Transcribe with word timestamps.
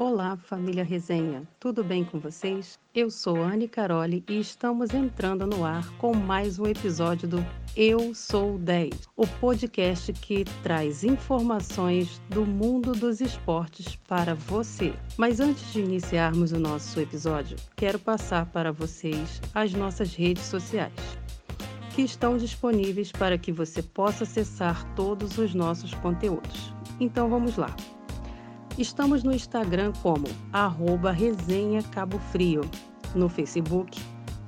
Olá, 0.00 0.36
família 0.36 0.84
Resenha, 0.84 1.42
tudo 1.58 1.82
bem 1.82 2.04
com 2.04 2.20
vocês? 2.20 2.78
Eu 2.94 3.10
sou 3.10 3.42
Anne 3.42 3.66
Caroli 3.66 4.22
e 4.28 4.38
estamos 4.38 4.94
entrando 4.94 5.44
no 5.44 5.64
ar 5.64 5.90
com 5.96 6.14
mais 6.14 6.56
um 6.56 6.66
episódio 6.66 7.26
do 7.26 7.44
Eu 7.76 8.14
Sou 8.14 8.56
10, 8.58 9.08
o 9.16 9.26
podcast 9.26 10.12
que 10.12 10.44
traz 10.62 11.02
informações 11.02 12.22
do 12.28 12.46
mundo 12.46 12.92
dos 12.92 13.20
esportes 13.20 13.96
para 14.06 14.36
você. 14.36 14.94
Mas 15.16 15.40
antes 15.40 15.72
de 15.72 15.80
iniciarmos 15.80 16.52
o 16.52 16.60
nosso 16.60 17.00
episódio, 17.00 17.56
quero 17.74 17.98
passar 17.98 18.46
para 18.46 18.70
vocês 18.70 19.42
as 19.52 19.72
nossas 19.72 20.14
redes 20.14 20.44
sociais 20.44 20.94
que 21.96 22.02
estão 22.02 22.36
disponíveis 22.36 23.10
para 23.10 23.36
que 23.36 23.50
você 23.50 23.82
possa 23.82 24.22
acessar 24.22 24.94
todos 24.94 25.38
os 25.38 25.56
nossos 25.56 25.92
conteúdos. 25.94 26.72
Então 27.00 27.28
vamos 27.28 27.56
lá. 27.56 27.74
Estamos 28.78 29.24
no 29.24 29.32
Instagram 29.32 29.92
como 30.02 30.28
arroba 30.52 31.10
Resenha 31.10 31.82
Cabo 31.82 32.16
Frio, 32.30 32.60
no 33.12 33.28
Facebook 33.28 34.00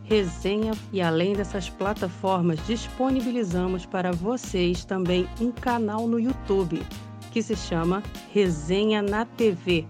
Resenha 0.05 0.73
e 0.93 1.03
além 1.03 1.33
dessas 1.33 1.69
plataformas 1.69 2.65
disponibilizamos 2.65 3.85
para 3.87 4.13
vocês 4.13 4.85
também 4.85 5.29
um 5.41 5.51
canal 5.51 6.07
no 6.07 6.21
YouTube 6.21 6.81
que 7.33 7.43
se 7.43 7.57
chama 7.57 8.05
Resenha 8.33 9.03
na 9.03 9.25
TV, 9.25 9.85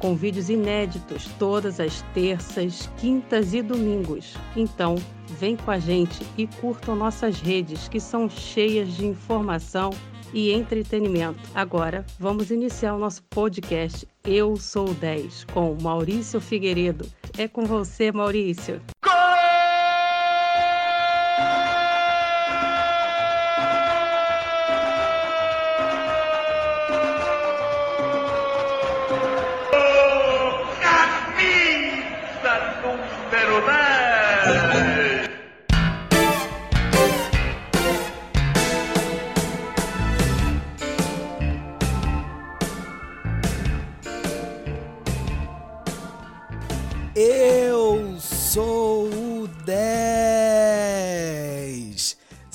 com 0.00 0.16
vídeos 0.16 0.50
inéditos 0.50 1.26
todas 1.38 1.78
as 1.78 2.02
terças, 2.12 2.90
quintas 2.98 3.54
e 3.54 3.62
domingos. 3.62 4.34
Então, 4.56 4.96
vem 5.38 5.56
com 5.56 5.70
a 5.70 5.78
gente 5.78 6.26
e 6.36 6.48
curtam 6.48 6.96
nossas 6.96 7.40
redes 7.40 7.88
que 7.88 8.00
são 8.00 8.28
cheias 8.28 8.88
de 8.96 9.06
informação 9.06 9.90
e 10.32 10.52
entretenimento. 10.52 11.40
Agora, 11.54 12.04
vamos 12.18 12.50
iniciar 12.50 12.94
o 12.94 12.98
nosso 12.98 13.22
podcast 13.24 14.06
Eu 14.24 14.56
Sou 14.56 14.92
10 14.94 15.44
com 15.44 15.76
Maurício 15.80 16.40
Figueiredo. 16.40 17.06
É 17.38 17.48
com 17.48 17.64
você, 17.64 18.12
Maurício. 18.12 18.80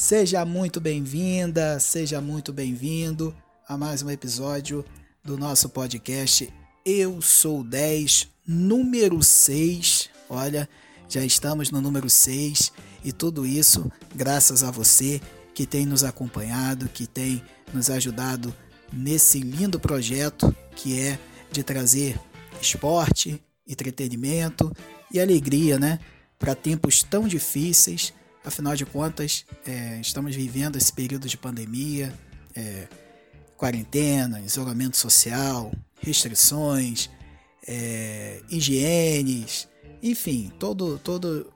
Seja 0.07 0.45
muito 0.45 0.79
bem-vinda, 0.79 1.79
seja 1.79 2.21
muito 2.21 2.53
bem-vindo 2.53 3.35
a 3.67 3.75
mais 3.75 4.03
um 4.03 4.09
episódio 4.11 4.85
do 5.23 5.35
nosso 5.35 5.67
podcast 5.67 6.47
Eu 6.85 7.23
Sou 7.23 7.63
10, 7.63 8.27
número 8.45 9.23
6. 9.23 10.11
Olha, 10.29 10.69
já 11.09 11.25
estamos 11.25 11.71
no 11.71 11.81
número 11.81 12.07
6 12.07 12.71
e 13.03 13.11
tudo 13.11 13.47
isso 13.47 13.91
graças 14.13 14.61
a 14.61 14.69
você 14.69 15.19
que 15.55 15.65
tem 15.65 15.87
nos 15.87 16.03
acompanhado, 16.03 16.87
que 16.87 17.07
tem 17.07 17.41
nos 17.73 17.89
ajudado 17.89 18.53
nesse 18.93 19.39
lindo 19.39 19.79
projeto 19.79 20.55
que 20.75 20.99
é 20.99 21.17
de 21.51 21.63
trazer 21.63 22.15
esporte, 22.61 23.43
entretenimento 23.67 24.71
e 25.11 25.19
alegria, 25.19 25.79
né? 25.79 25.99
Para 26.37 26.53
tempos 26.53 27.01
tão 27.01 27.27
difíceis 27.27 28.13
Afinal 28.45 28.75
de 28.75 28.85
contas, 28.85 29.43
é, 29.65 29.99
estamos 29.99 30.35
vivendo 30.35 30.75
esse 30.75 30.93
período 30.93 31.27
de 31.27 31.35
pandemia, 31.35 32.13
é, 32.55 32.87
quarentena, 33.57 34.39
isolamento 34.39 34.95
social, 34.97 35.71
restrições, 35.99 37.09
é, 37.67 38.41
higienes, 38.47 39.67
enfim, 40.01 40.51
todo, 40.59 40.99
todo 40.99 41.51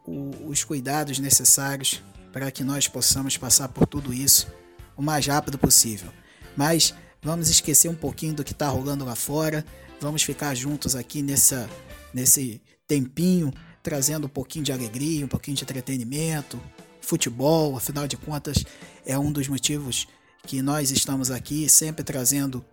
os 0.47 0.63
cuidados 0.63 1.19
necessários 1.19 2.01
para 2.33 2.49
que 2.49 2.63
nós 2.63 2.87
possamos 2.87 3.37
passar 3.37 3.67
por 3.69 3.85
tudo 3.85 4.11
isso 4.11 4.51
o 4.97 5.01
mais 5.01 5.27
rápido 5.27 5.59
possível. 5.59 6.11
Mas 6.57 6.95
vamos 7.21 7.49
esquecer 7.49 7.89
um 7.89 7.95
pouquinho 7.95 8.33
do 8.33 8.43
que 8.43 8.51
está 8.51 8.67
rolando 8.67 9.05
lá 9.05 9.15
fora, 9.15 9.63
vamos 10.01 10.23
ficar 10.23 10.55
juntos 10.55 10.95
aqui 10.95 11.21
nessa, 11.21 11.69
nesse 12.11 12.59
tempinho 12.87 13.53
trazendo 13.81 14.25
um 14.25 14.29
pouquinho 14.29 14.65
de 14.65 14.71
alegria, 14.71 15.25
um 15.25 15.29
pouquinho 15.29 15.57
de 15.57 15.63
entretenimento, 15.63 16.59
futebol, 17.01 17.75
afinal 17.75 18.07
de 18.07 18.17
contas, 18.17 18.63
é 19.05 19.17
um 19.17 19.31
dos 19.31 19.47
motivos 19.47 20.07
que 20.45 20.61
nós 20.61 20.91
estamos 20.91 21.31
aqui 21.31 21.67
sempre 21.67 22.03
trazendo 22.03 22.63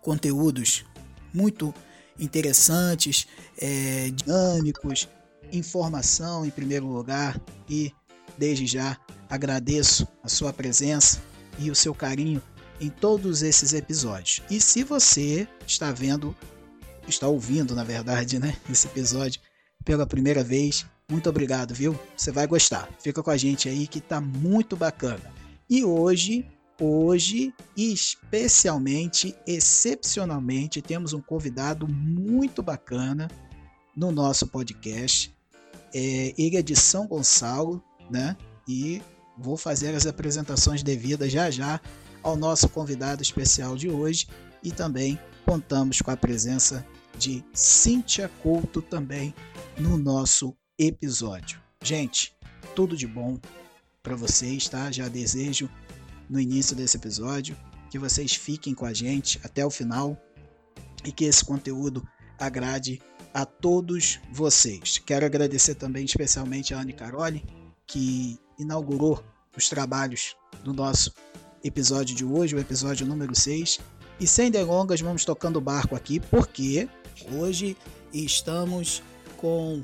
conteúdos 0.00 0.84
muito 1.32 1.74
interessantes, 2.18 3.26
é, 3.58 4.10
dinâmicos, 4.10 5.08
informação 5.52 6.44
em 6.44 6.50
primeiro 6.50 6.86
lugar 6.86 7.40
e 7.68 7.92
desde 8.38 8.66
já 8.66 8.98
agradeço 9.28 10.06
a 10.22 10.28
sua 10.28 10.52
presença 10.52 11.22
e 11.58 11.70
o 11.70 11.74
seu 11.74 11.94
carinho 11.94 12.42
em 12.80 12.90
todos 12.90 13.42
esses 13.42 13.72
episódios. 13.72 14.42
E 14.50 14.60
se 14.60 14.82
você 14.82 15.46
está 15.66 15.92
vendo, 15.92 16.34
está 17.06 17.28
ouvindo, 17.28 17.74
na 17.74 17.84
verdade, 17.84 18.38
né, 18.38 18.56
esse 18.68 18.86
episódio 18.86 19.40
pela 19.84 20.06
primeira 20.06 20.42
vez, 20.42 20.86
muito 21.10 21.28
obrigado, 21.28 21.74
viu? 21.74 21.98
Você 22.16 22.30
vai 22.30 22.46
gostar. 22.46 22.88
Fica 23.00 23.22
com 23.22 23.30
a 23.30 23.36
gente 23.36 23.68
aí 23.68 23.86
que 23.86 24.00
tá 24.00 24.20
muito 24.20 24.76
bacana. 24.76 25.20
E 25.68 25.84
hoje, 25.84 26.46
hoje, 26.80 27.52
especialmente, 27.76 29.34
excepcionalmente, 29.46 30.80
temos 30.80 31.12
um 31.12 31.20
convidado 31.20 31.86
muito 31.86 32.62
bacana 32.62 33.28
no 33.96 34.10
nosso 34.10 34.46
podcast. 34.46 35.34
É, 35.94 36.34
ele 36.38 36.56
é 36.56 36.62
de 36.62 36.74
São 36.74 37.06
Gonçalo, 37.06 37.82
né? 38.10 38.36
E 38.66 39.02
vou 39.36 39.56
fazer 39.56 39.94
as 39.94 40.06
apresentações 40.06 40.82
devidas 40.82 41.30
já 41.30 41.50
já 41.50 41.80
ao 42.22 42.36
nosso 42.36 42.68
convidado 42.68 43.22
especial 43.22 43.76
de 43.76 43.90
hoje 43.90 44.28
e 44.62 44.70
também 44.70 45.18
contamos 45.44 46.00
com 46.00 46.10
a 46.10 46.16
presença 46.16 46.86
de 47.18 47.44
Cíntia 47.52 48.30
Couto 48.42 48.80
também 48.82 49.34
no 49.78 49.96
nosso 49.96 50.56
episódio. 50.78 51.60
Gente, 51.82 52.34
tudo 52.74 52.96
de 52.96 53.06
bom 53.06 53.38
para 54.02 54.16
vocês, 54.16 54.68
tá? 54.68 54.90
Já 54.90 55.08
desejo 55.08 55.70
no 56.28 56.40
início 56.40 56.74
desse 56.74 56.96
episódio 56.96 57.56
que 57.90 57.98
vocês 57.98 58.34
fiquem 58.34 58.74
com 58.74 58.86
a 58.86 58.92
gente 58.92 59.40
até 59.44 59.64
o 59.64 59.70
final 59.70 60.16
e 61.04 61.12
que 61.12 61.24
esse 61.24 61.44
conteúdo 61.44 62.06
agrade 62.38 63.00
a 63.34 63.44
todos 63.44 64.20
vocês. 64.32 64.98
Quero 64.98 65.26
agradecer 65.26 65.74
também 65.74 66.04
especialmente 66.04 66.74
a 66.74 66.80
Anne 66.80 66.92
Caroli, 66.92 67.44
que 67.86 68.38
inaugurou 68.58 69.22
os 69.56 69.68
trabalhos 69.68 70.34
do 70.64 70.72
nosso 70.72 71.12
episódio 71.62 72.14
de 72.14 72.24
hoje, 72.24 72.54
o 72.54 72.58
episódio 72.58 73.06
número 73.06 73.34
6. 73.34 73.78
E 74.22 74.26
sem 74.28 74.52
delongas, 74.52 75.00
vamos 75.00 75.24
tocando 75.24 75.56
o 75.56 75.60
barco 75.60 75.96
aqui, 75.96 76.20
porque 76.20 76.88
hoje 77.32 77.76
estamos 78.14 79.02
com 79.36 79.82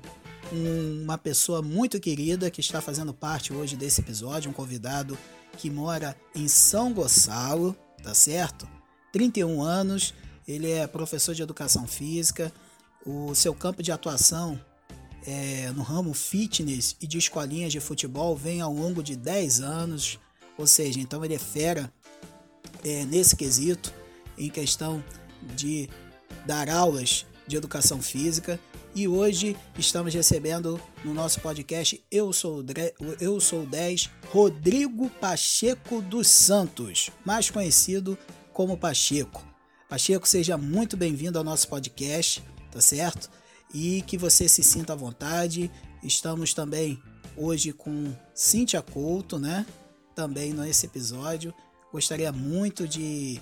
uma 0.53 1.19
pessoa 1.19 1.61
muito 1.61 1.99
querida 1.99 2.49
que 2.49 2.61
está 2.61 2.81
fazendo 2.81 3.13
parte 3.13 3.53
hoje 3.53 3.75
desse 3.75 4.01
episódio, 4.01 4.49
um 4.49 4.55
convidado 4.55 5.19
que 5.57 5.69
mora 5.69 6.17
em 6.37 6.47
São 6.47 6.93
Gonçalo, 6.93 7.77
tá 8.01 8.15
certo? 8.15 8.69
31 9.13 9.61
anos, 9.61 10.15
ele 10.47 10.71
é 10.71 10.87
professor 10.87 11.35
de 11.35 11.43
educação 11.43 11.85
física, 11.89 12.53
o 13.05 13.35
seu 13.35 13.53
campo 13.53 13.83
de 13.83 13.91
atuação 13.91 14.61
é, 15.27 15.73
no 15.73 15.83
ramo 15.83 16.15
fitness 16.15 16.95
e 17.01 17.09
de 17.09 17.19
escolinhas 17.19 17.73
de 17.73 17.81
futebol 17.81 18.37
vem 18.37 18.61
ao 18.61 18.73
longo 18.73 19.03
de 19.03 19.17
10 19.17 19.63
anos, 19.63 20.17
ou 20.57 20.65
seja, 20.65 21.01
então 21.01 21.25
ele 21.25 21.35
é 21.35 21.41
fera 21.41 21.93
é, 22.85 23.05
nesse 23.05 23.35
quesito, 23.35 23.98
em 24.39 24.49
questão 24.49 25.03
de 25.55 25.89
dar 26.47 26.69
aulas 26.69 27.27
de 27.47 27.57
educação 27.57 28.01
física 28.01 28.61
e 28.95 29.07
hoje 29.07 29.57
estamos 29.79 30.13
recebendo 30.13 30.81
no 31.05 31.15
nosso 31.15 31.41
podcast 31.41 32.03
Eu 32.11 32.33
Sou, 32.33 32.65
Eu 33.21 33.41
Sou 33.41 33.65
10 33.65 34.11
Rodrigo 34.31 35.09
Pacheco 35.09 36.03
dos 36.03 36.27
Santos, 36.27 37.11
mais 37.25 37.51
conhecido 37.51 38.19
como 38.53 38.77
Pacheco. 38.77 39.47
Pacheco, 39.89 40.27
seja 40.27 40.59
muito 40.59 40.97
bem-vindo 40.97 41.39
ao 41.39 41.45
nosso 41.45 41.69
podcast, 41.69 42.43
tá 42.71 42.81
certo? 42.81 43.31
E 43.73 44.03
que 44.03 44.19
você 44.19 44.49
se 44.49 44.63
sinta 44.63 44.95
à 44.95 44.97
vontade. 44.97 45.71
Estamos 46.03 46.53
também 46.53 47.01
hoje 47.37 47.73
com 47.73 48.13
Cíntia 48.35 48.83
Couto, 48.83 49.39
né? 49.39 49.65
Também 50.15 50.53
nesse 50.53 50.87
episódio. 50.87 51.55
Gostaria 51.93 52.33
muito 52.33 52.87
de, 52.87 53.41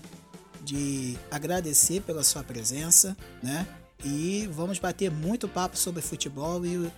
de 0.62 1.16
agradecer 1.30 2.00
pela 2.02 2.24
sua 2.24 2.42
presença, 2.42 3.16
né? 3.42 3.66
e 4.04 4.48
vamos 4.52 4.78
bater 4.78 5.10
muito 5.10 5.48
papo 5.48 5.76
sobre 5.76 6.02
futebol 6.02 6.64
e, 6.64 6.90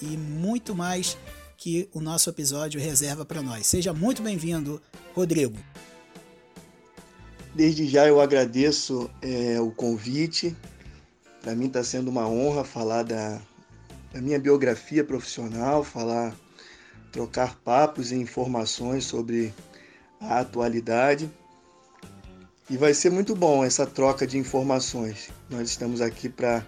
e 0.00 0.16
muito 0.16 0.74
mais 0.74 1.16
que 1.56 1.88
o 1.92 2.00
nosso 2.00 2.28
episódio 2.30 2.80
reserva 2.80 3.24
para 3.24 3.42
nós. 3.42 3.66
Seja 3.66 3.92
muito 3.92 4.22
bem-vindo, 4.22 4.80
Rodrigo. 5.14 5.56
Desde 7.54 7.86
já 7.86 8.06
eu 8.06 8.20
agradeço 8.20 9.10
é, 9.22 9.60
o 9.60 9.70
convite. 9.70 10.54
Para 11.40 11.54
mim 11.54 11.66
está 11.66 11.82
sendo 11.82 12.08
uma 12.08 12.28
honra 12.28 12.64
falar 12.64 13.02
da, 13.02 13.40
da 14.12 14.20
minha 14.20 14.38
biografia 14.38 15.02
profissional, 15.02 15.82
falar, 15.82 16.36
trocar 17.10 17.56
papos 17.60 18.12
e 18.12 18.16
informações 18.16 19.04
sobre 19.04 19.54
a 20.20 20.40
atualidade. 20.40 21.30
E 22.68 22.76
vai 22.76 22.92
ser 22.92 23.10
muito 23.10 23.34
bom 23.34 23.64
essa 23.64 23.86
troca 23.86 24.26
de 24.26 24.38
informações. 24.38 25.30
Nós 25.48 25.68
estamos 25.68 26.00
aqui 26.00 26.28
para 26.28 26.64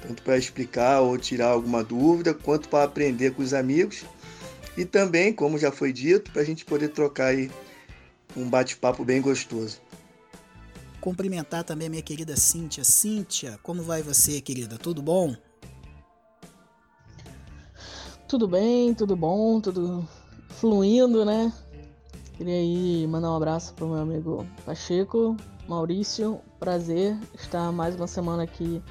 tanto 0.00 0.22
para 0.22 0.38
explicar 0.38 1.00
ou 1.00 1.18
tirar 1.18 1.48
alguma 1.48 1.84
dúvida, 1.84 2.32
quanto 2.32 2.68
para 2.68 2.84
aprender 2.84 3.34
com 3.34 3.42
os 3.42 3.52
amigos 3.52 4.04
e 4.76 4.84
também, 4.84 5.32
como 5.32 5.58
já 5.58 5.70
foi 5.70 5.92
dito, 5.92 6.30
para 6.30 6.42
a 6.42 6.44
gente 6.44 6.64
poder 6.64 6.88
trocar 6.88 7.26
aí 7.26 7.50
um 8.36 8.48
bate-papo 8.48 9.04
bem 9.04 9.20
gostoso. 9.20 9.80
Cumprimentar 11.00 11.64
também 11.64 11.86
a 11.86 11.90
minha 11.90 12.02
querida 12.02 12.36
Cíntia. 12.36 12.84
Cíntia, 12.84 13.58
como 13.62 13.82
vai 13.82 14.02
você, 14.02 14.40
querida? 14.40 14.78
Tudo 14.78 15.02
bom? 15.02 15.34
Tudo 18.28 18.46
bem, 18.46 18.94
tudo 18.94 19.16
bom, 19.16 19.60
tudo 19.60 20.06
fluindo, 20.48 21.24
né? 21.24 21.52
Queria 22.40 22.54
aí 22.54 23.06
mandar 23.06 23.32
um 23.32 23.36
abraço 23.36 23.74
para 23.74 23.84
o 23.84 23.88
meu 23.90 23.98
amigo 23.98 24.46
Pacheco, 24.64 25.36
Maurício. 25.68 26.40
Prazer 26.58 27.14
estar 27.34 27.70
mais 27.70 27.94
uma 27.94 28.06
semana 28.06 28.44
aqui 28.44 28.82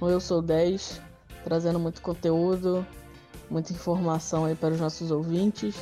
no 0.00 0.08
Eu 0.08 0.20
Sou 0.20 0.40
10, 0.40 1.02
trazendo 1.42 1.80
muito 1.80 2.00
conteúdo, 2.00 2.86
muita 3.50 3.72
informação 3.72 4.44
aí 4.44 4.54
para 4.54 4.72
os 4.72 4.80
nossos 4.80 5.10
ouvintes 5.10 5.74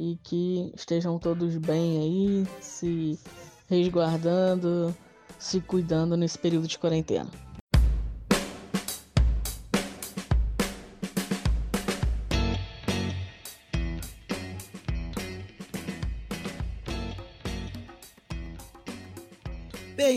e 0.00 0.18
que 0.22 0.72
estejam 0.74 1.18
todos 1.18 1.54
bem 1.58 1.98
aí, 1.98 2.48
se 2.62 3.20
resguardando, 3.68 4.96
se 5.38 5.60
cuidando 5.60 6.16
nesse 6.16 6.38
período 6.38 6.66
de 6.66 6.78
quarentena. 6.78 7.28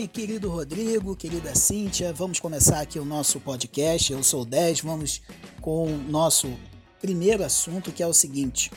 Querido 0.06 0.48
Rodrigo, 0.48 1.16
querida 1.16 1.54
Cíntia, 1.56 2.12
vamos 2.12 2.38
começar 2.38 2.80
aqui 2.80 3.00
o 3.00 3.04
nosso 3.04 3.40
podcast. 3.40 4.12
Eu 4.12 4.22
sou 4.22 4.42
o 4.42 4.44
10, 4.44 4.82
vamos 4.82 5.22
com 5.60 5.86
o 5.86 5.98
nosso 6.08 6.48
primeiro 7.00 7.42
assunto 7.42 7.90
que 7.90 8.02
é 8.02 8.06
o 8.06 8.12
seguinte. 8.12 8.70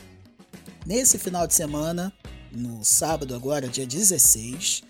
Nesse 0.84 1.18
final 1.18 1.46
de 1.46 1.54
semana, 1.54 2.12
no 2.50 2.84
sábado 2.84 3.36
agora, 3.36 3.68
dia 3.68 3.86
16, 3.86 4.82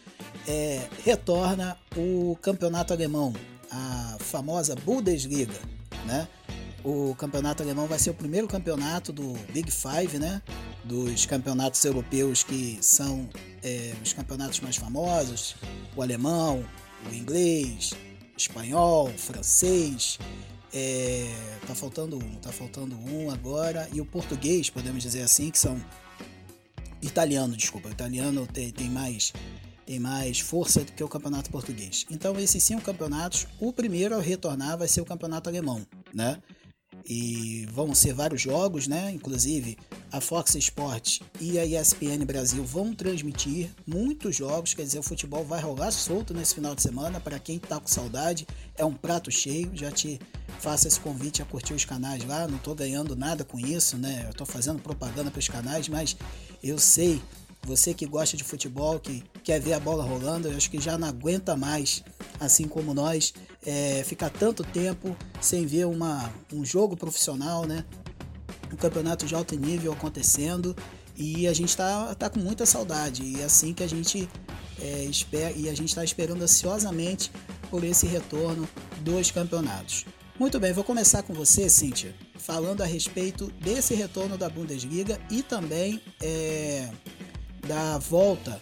é, 0.48 0.88
retorna 1.04 1.76
o 1.96 2.34
campeonato 2.40 2.94
alemão, 2.94 3.34
a 3.70 4.16
famosa 4.20 4.74
Bundesliga, 4.74 5.60
né? 6.06 6.26
O 6.82 7.14
campeonato 7.16 7.62
alemão 7.62 7.86
vai 7.86 7.98
ser 7.98 8.10
o 8.10 8.14
primeiro 8.14 8.48
campeonato 8.48 9.12
do 9.12 9.34
Big 9.52 9.70
Five, 9.70 10.18
né? 10.18 10.40
Dos 10.82 11.26
campeonatos 11.26 11.84
europeus 11.84 12.42
que 12.42 12.78
são 12.80 13.28
é, 13.62 13.94
os 14.02 14.12
campeonatos 14.12 14.60
mais 14.60 14.76
famosos: 14.76 15.56
o 15.96 16.02
alemão, 16.02 16.64
o 17.10 17.14
inglês, 17.14 17.92
espanhol, 18.36 19.08
francês. 19.16 20.18
É, 20.74 21.30
tá 21.66 21.74
faltando 21.74 22.16
um, 22.16 22.36
tá 22.36 22.50
faltando 22.50 22.96
um 22.96 23.30
agora 23.30 23.86
e 23.92 24.00
o 24.00 24.06
português, 24.06 24.70
podemos 24.70 25.02
dizer 25.02 25.20
assim, 25.20 25.50
que 25.50 25.58
são 25.58 25.78
italiano, 27.02 27.54
desculpa, 27.54 27.88
o 27.88 27.92
italiano 27.92 28.46
tem, 28.46 28.70
tem 28.70 28.88
mais 28.88 29.34
tem 29.84 29.98
mais 29.98 30.40
força 30.40 30.82
do 30.84 30.92
que 30.92 31.04
o 31.04 31.08
campeonato 31.08 31.50
português. 31.50 32.06
Então 32.10 32.38
esses 32.38 32.62
cinco 32.62 32.82
campeonatos, 32.82 33.46
o 33.60 33.72
primeiro 33.72 34.16
a 34.16 34.20
retornar 34.20 34.78
vai 34.78 34.88
ser 34.88 35.00
o 35.00 35.04
campeonato 35.04 35.50
alemão, 35.50 35.86
né? 36.14 36.40
E 37.06 37.66
vão 37.72 37.94
ser 37.94 38.14
vários 38.14 38.40
jogos, 38.40 38.86
né? 38.86 39.10
Inclusive 39.12 39.76
a 40.10 40.20
Fox 40.20 40.54
Sports 40.54 41.20
e 41.40 41.58
a 41.58 41.64
ESPN 41.64 42.24
Brasil 42.26 42.62
vão 42.64 42.94
transmitir 42.94 43.70
muitos 43.86 44.36
jogos, 44.36 44.74
quer 44.74 44.82
dizer, 44.82 44.98
o 44.98 45.02
futebol 45.02 45.44
vai 45.44 45.60
rolar 45.60 45.90
solto 45.90 46.34
nesse 46.34 46.54
final 46.54 46.74
de 46.74 46.82
semana. 46.82 47.18
Para 47.18 47.38
quem 47.38 47.58
tá 47.58 47.80
com 47.80 47.88
saudade, 47.88 48.46
é 48.76 48.84
um 48.84 48.94
prato 48.94 49.30
cheio. 49.30 49.70
Já 49.74 49.90
te 49.90 50.20
faço 50.60 50.86
esse 50.86 51.00
convite 51.00 51.42
a 51.42 51.44
curtir 51.44 51.74
os 51.74 51.84
canais 51.84 52.24
lá. 52.24 52.46
Não 52.46 52.58
tô 52.58 52.74
ganhando 52.74 53.16
nada 53.16 53.44
com 53.44 53.58
isso, 53.58 53.96
né? 53.96 54.26
Eu 54.28 54.34
tô 54.34 54.44
fazendo 54.44 54.80
propaganda 54.80 55.30
para 55.30 55.38
os 55.40 55.48
canais, 55.48 55.88
mas 55.88 56.16
eu 56.62 56.78
sei 56.78 57.20
você 57.64 57.94
que 57.94 58.06
gosta 58.06 58.36
de 58.36 58.42
futebol, 58.42 58.98
que 58.98 59.22
quer 59.44 59.60
ver 59.60 59.74
a 59.74 59.80
bola 59.80 60.04
rolando, 60.04 60.48
eu 60.48 60.56
acho 60.56 60.70
que 60.70 60.80
já 60.80 60.98
não 60.98 61.08
aguenta 61.08 61.56
mais, 61.56 62.02
assim 62.40 62.66
como 62.66 62.92
nós, 62.92 63.32
é, 63.64 64.02
ficar 64.04 64.30
tanto 64.30 64.64
tempo 64.64 65.16
sem 65.40 65.64
ver 65.64 65.86
uma, 65.86 66.32
um 66.52 66.64
jogo 66.64 66.96
profissional, 66.96 67.64
né? 67.64 67.84
Um 68.72 68.76
campeonato 68.76 69.26
de 69.26 69.34
alto 69.34 69.54
nível 69.54 69.92
acontecendo 69.92 70.74
e 71.16 71.46
a 71.46 71.52
gente 71.52 71.68
está 71.68 72.14
tá 72.14 72.30
com 72.30 72.40
muita 72.40 72.64
saudade 72.66 73.22
e 73.22 73.40
é 73.40 73.44
assim 73.44 73.72
que 73.74 73.82
a 73.82 73.88
gente 73.88 74.28
é, 74.80 75.04
espera 75.04 75.52
e 75.52 75.68
a 75.68 75.74
gente 75.74 75.90
está 75.90 76.02
esperando 76.02 76.42
ansiosamente 76.42 77.30
por 77.70 77.84
esse 77.84 78.06
retorno 78.06 78.68
dos 79.02 79.30
campeonatos. 79.30 80.04
Muito 80.38 80.58
bem, 80.58 80.72
vou 80.72 80.82
começar 80.82 81.22
com 81.22 81.34
você, 81.34 81.68
Cíntia, 81.68 82.14
falando 82.38 82.82
a 82.82 82.86
respeito 82.86 83.46
desse 83.60 83.94
retorno 83.94 84.36
da 84.36 84.48
Bundesliga 84.48 85.20
e 85.30 85.42
também 85.42 86.02
é, 86.20 86.88
da 87.66 87.98
volta 87.98 88.60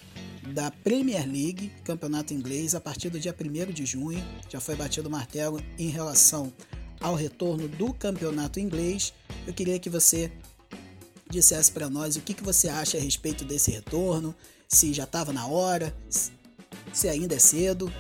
da 0.53 0.71
Premier 0.71 1.27
League, 1.27 1.73
campeonato 1.85 2.35
inglês, 2.35 2.75
a 2.75 2.81
partir 2.81 3.09
do 3.09 3.19
dia 3.19 3.35
1 3.39 3.73
de 3.73 3.87
junho. 3.87 4.23
Já 4.49 4.61
foi 4.61 4.75
batido 4.75 5.09
o 5.09 5.13
martelo 5.13 5.61
em 5.79 5.89
relação 5.89 6.53
ao 7.01 7.15
retorno 7.15 7.69
do 7.69 7.93
campeonato 7.95 8.61
inglês. 8.61 9.13
Eu 9.47 9.55
queria 9.55 9.79
que 9.79 9.89
você 9.89 10.31
dissesse 11.29 11.71
para 11.71 11.89
nós 11.89 12.17
o 12.17 12.21
que, 12.21 12.35
que 12.35 12.43
você 12.43 12.69
acha 12.69 12.99
a 12.99 13.01
respeito 13.01 13.45
desse 13.45 13.71
retorno, 13.71 14.35
se 14.69 14.93
já 14.93 15.05
estava 15.05 15.33
na 15.33 15.47
hora, 15.47 15.97
se 16.93 17.09
ainda 17.09 17.37
é 17.37 17.39
cedo. 17.39 17.93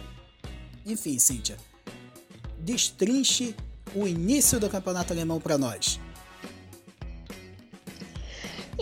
Enfim, 0.84 1.18
Cíntia, 1.18 1.56
destrinche 2.58 3.54
o 3.94 4.06
início 4.06 4.58
do 4.58 4.68
campeonato 4.68 5.12
alemão 5.12 5.40
para 5.40 5.56
nós. 5.56 6.00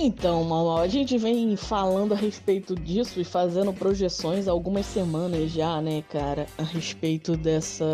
Então, 0.00 0.44
Mamal, 0.44 0.78
a 0.78 0.86
gente 0.86 1.18
vem 1.18 1.56
falando 1.56 2.12
a 2.12 2.16
respeito 2.16 2.76
disso 2.76 3.20
e 3.20 3.24
fazendo 3.24 3.72
projeções 3.72 4.46
há 4.46 4.52
algumas 4.52 4.86
semanas 4.86 5.50
já, 5.50 5.82
né, 5.82 6.04
cara, 6.08 6.46
a 6.56 6.62
respeito 6.62 7.36
dessa 7.36 7.84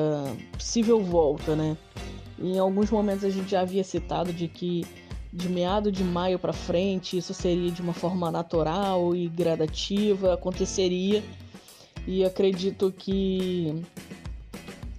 possível 0.52 1.02
volta, 1.02 1.56
né? 1.56 1.74
Em 2.38 2.58
alguns 2.58 2.90
momentos 2.90 3.24
a 3.24 3.30
gente 3.30 3.52
já 3.52 3.62
havia 3.62 3.82
citado 3.82 4.34
de 4.34 4.48
que 4.48 4.84
de 5.32 5.48
meado 5.48 5.90
de 5.90 6.04
maio 6.04 6.38
para 6.38 6.52
frente 6.52 7.16
isso 7.16 7.32
seria 7.32 7.70
de 7.70 7.80
uma 7.80 7.94
forma 7.94 8.30
natural 8.30 9.16
e 9.16 9.26
gradativa, 9.26 10.34
aconteceria. 10.34 11.24
E 12.06 12.22
acredito 12.22 12.92
que 12.92 13.82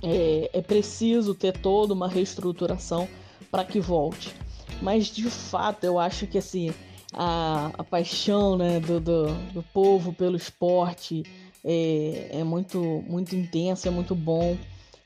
é, 0.01 0.49
é 0.51 0.61
preciso 0.61 1.35
ter 1.35 1.55
toda 1.55 1.93
uma 1.93 2.07
reestruturação 2.07 3.07
para 3.51 3.63
que 3.63 3.79
volte. 3.79 4.33
Mas 4.81 5.05
de 5.05 5.29
fato 5.29 5.83
eu 5.83 5.99
acho 5.99 6.25
que 6.25 6.39
assim 6.39 6.73
a, 7.17 7.71
a 7.77 7.83
paixão 7.83 8.57
né, 8.57 8.79
do, 8.81 8.99
do, 8.99 9.33
do 9.53 9.63
povo 9.63 10.11
pelo 10.11 10.35
esporte 10.35 11.23
é, 11.63 12.39
é 12.39 12.43
muito, 12.43 12.77
muito 13.07 13.35
intensa, 13.35 13.87
é 13.87 13.91
muito 13.91 14.13
bom 14.13 14.57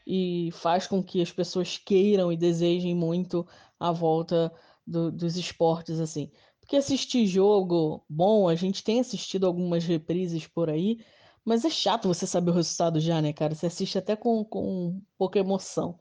e 0.08 0.50
faz 0.54 0.88
com 0.88 1.04
que 1.04 1.22
as 1.22 1.32
pessoas 1.32 1.78
queiram 1.78 2.32
e 2.32 2.38
desejem 2.38 2.96
muito 2.96 3.46
a 3.80 3.92
volta 3.92 4.51
do, 4.86 5.12
dos 5.12 5.38
esportes 5.38 6.00
assim. 6.00 6.32
Porque 6.60 6.75
assistir 6.78 7.28
jogo 7.28 8.04
bom, 8.10 8.50
a 8.50 8.56
gente 8.56 8.84
tem 8.84 9.00
assistido 9.00 9.46
algumas 9.46 9.86
reprises 9.86 10.48
por 10.48 10.68
aí, 10.68 11.00
mas 11.46 11.63
é 11.63 11.70
chato 11.70 12.08
você 12.08 12.25
saber 12.25 12.50
o 12.50 12.56
resultado 12.56 13.00
já, 13.00 13.22
né, 13.22 13.32
cara? 13.34 13.54
Você 13.54 13.68
assiste 13.68 14.00
até 14.00 14.16
com, 14.16 14.44
com 14.44 15.00
pouca 15.16 15.38
emoção. 15.38 16.00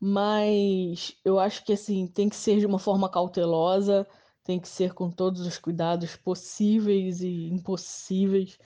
Mas 0.00 1.14
eu 1.24 1.38
acho 1.38 1.64
que 1.64 1.72
assim, 1.72 2.08
tem 2.08 2.28
que 2.28 2.36
ser 2.36 2.58
de 2.58 2.66
uma 2.66 2.78
forma 2.78 3.08
cautelosa, 3.08 4.06
tem 4.48 4.58
que 4.58 4.66
ser 4.66 4.94
com 4.94 5.10
todos 5.10 5.42
os 5.42 5.58
cuidados 5.58 6.16
possíveis 6.16 7.20
e 7.20 7.50
impossíveis. 7.50 8.58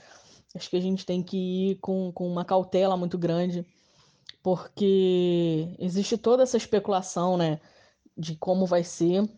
Acho 0.55 0.71
que 0.71 0.77
a 0.77 0.81
gente 0.81 1.05
tem 1.05 1.21
que 1.21 1.37
ir 1.37 1.77
com, 1.81 2.12
com 2.12 2.25
uma 2.25 2.45
cautela 2.45 2.97
muito 2.97 3.19
grande, 3.19 3.67
porque 4.45 5.75
existe 5.81 6.17
toda 6.17 6.45
essa 6.45 6.57
especulação, 6.57 7.37
né, 7.37 7.59
de 8.17 8.37
como 8.37 8.65
vai 8.65 8.85
ser, 8.85 9.29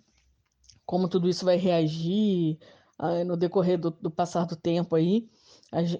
como 0.84 1.08
tudo 1.08 1.30
isso 1.30 1.46
vai 1.46 1.56
reagir 1.56 2.58
uh, 3.00 3.24
no 3.24 3.38
decorrer 3.38 3.78
do, 3.78 3.90
do, 3.90 4.10
passar 4.10 4.44
do 4.44 4.54
tempo 4.54 4.96
aí. 4.96 5.26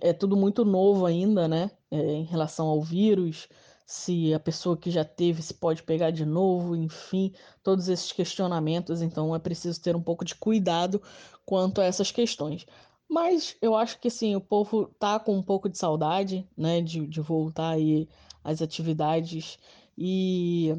É 0.03 0.13
tudo 0.13 0.37
muito 0.37 0.63
novo 0.63 1.07
ainda, 1.07 1.49
né, 1.49 1.71
é, 1.91 1.97
em 1.97 2.25
relação 2.25 2.67
ao 2.67 2.83
vírus. 2.83 3.49
Se 3.87 4.33
a 4.33 4.41
pessoa 4.41 4.77
que 4.77 4.91
já 4.91 5.05
teve 5.05 5.43
se 5.43 5.55
pode 5.55 5.83
pegar 5.83 6.11
de 6.11 6.25
novo, 6.25 6.75
enfim, 6.75 7.33
todos 7.63 7.89
esses 7.89 8.13
questionamentos. 8.13 9.03
Então 9.03 9.35
é 9.35 9.39
preciso 9.39 9.81
ter 9.81 9.95
um 9.95 10.03
pouco 10.03 10.25
de 10.25 10.35
cuidado 10.35 11.03
quanto 11.45 11.81
a 11.81 11.85
essas 11.85 12.11
questões. 12.11 12.67
Mas 13.09 13.57
eu 13.61 13.75
acho 13.75 14.01
que 14.01 14.09
sim, 14.09 14.35
o 14.35 14.41
povo 14.41 14.87
tá 14.99 15.21
com 15.21 15.37
um 15.37 15.43
pouco 15.43 15.69
de 15.69 15.79
saudade, 15.79 16.49
né, 16.57 16.81
de, 16.81 17.07
de 17.07 17.21
voltar 17.21 17.71
aí 17.71 18.09
às 18.43 18.63
atividades 18.63 19.59
e 19.97 20.73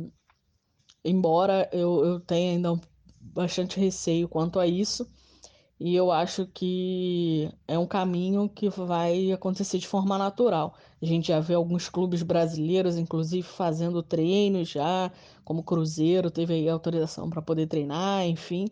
embora 1.04 1.70
eu, 1.72 2.04
eu 2.04 2.20
tenha 2.20 2.52
ainda 2.54 2.82
bastante 3.20 3.80
receio 3.80 4.28
quanto 4.28 4.60
a 4.60 4.68
isso, 4.68 5.08
e 5.80 5.94
eu 5.96 6.12
acho 6.12 6.48
que 6.48 7.52
é 7.68 7.78
um 7.78 7.86
caminho 7.86 8.48
que 8.50 8.70
vai 8.70 9.32
acontecer 9.32 9.78
de 9.78 9.88
forma 9.88 10.18
natural. 10.18 10.76
A 11.02 11.06
gente 11.06 11.28
já 11.28 11.40
vê 11.40 11.54
alguns 11.54 11.90
clubes 11.90 12.24
brasileiros, 12.24 12.98
inclusive, 12.98 13.44
fazendo 13.44 14.02
treinos 14.02 14.70
já, 14.70 15.12
como 15.44 15.64
Cruzeiro, 15.64 16.32
teve 16.32 16.54
aí 16.54 16.70
autorização 16.70 17.30
para 17.30 17.42
poder 17.42 17.68
treinar, 17.68 18.26
enfim. 18.26 18.68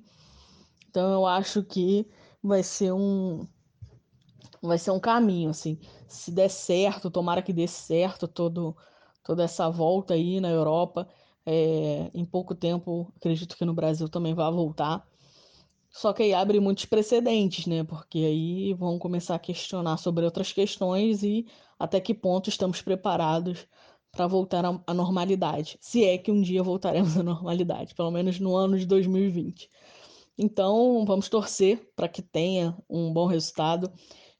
Então 0.89 1.11
eu 1.11 1.25
acho 1.25 1.63
que 1.63 2.07
vai 2.41 2.63
ser 2.63 2.93
um 2.93 3.47
vai 4.61 4.77
ser 4.77 4.91
um 4.91 4.99
caminho 4.99 5.49
assim. 5.49 5.77
Se 6.07 6.31
der 6.31 6.49
certo, 6.49 7.11
tomara 7.11 7.41
que 7.41 7.51
dê 7.51 7.67
certo 7.67 8.27
todo 8.27 8.75
toda 9.23 9.43
essa 9.43 9.69
volta 9.69 10.13
aí 10.13 10.39
na 10.39 10.49
Europa. 10.49 11.07
É, 11.45 12.09
em 12.13 12.23
pouco 12.25 12.55
tempo, 12.55 13.11
acredito 13.17 13.57
que 13.57 13.65
no 13.65 13.73
Brasil 13.73 14.07
também 14.07 14.33
vai 14.33 14.49
voltar. 14.51 15.05
Só 15.93 16.11
que 16.11 16.23
aí 16.23 16.33
abre 16.33 16.59
muitos 16.59 16.85
precedentes, 16.85 17.67
né? 17.67 17.83
Porque 17.83 18.17
aí 18.17 18.73
vão 18.73 18.97
começar 18.97 19.35
a 19.35 19.39
questionar 19.39 19.97
sobre 19.97 20.25
outras 20.25 20.51
questões 20.51 21.21
e 21.21 21.45
até 21.77 22.01
que 22.01 22.15
ponto 22.15 22.49
estamos 22.49 22.81
preparados 22.81 23.67
para 24.11 24.25
voltar 24.25 24.65
à 24.65 24.93
normalidade. 24.93 25.77
Se 25.79 26.03
é 26.03 26.17
que 26.17 26.31
um 26.31 26.41
dia 26.41 26.63
voltaremos 26.63 27.15
à 27.17 27.21
normalidade, 27.23 27.93
pelo 27.93 28.09
menos 28.09 28.39
no 28.39 28.55
ano 28.55 28.77
de 28.77 28.87
2020. 28.87 29.69
Então, 30.35 31.05
vamos 31.05 31.29
torcer 31.29 31.91
para 31.95 32.07
que 32.07 32.23
tenha 32.23 32.75
um 32.89 33.13
bom 33.13 33.27
resultado, 33.27 33.91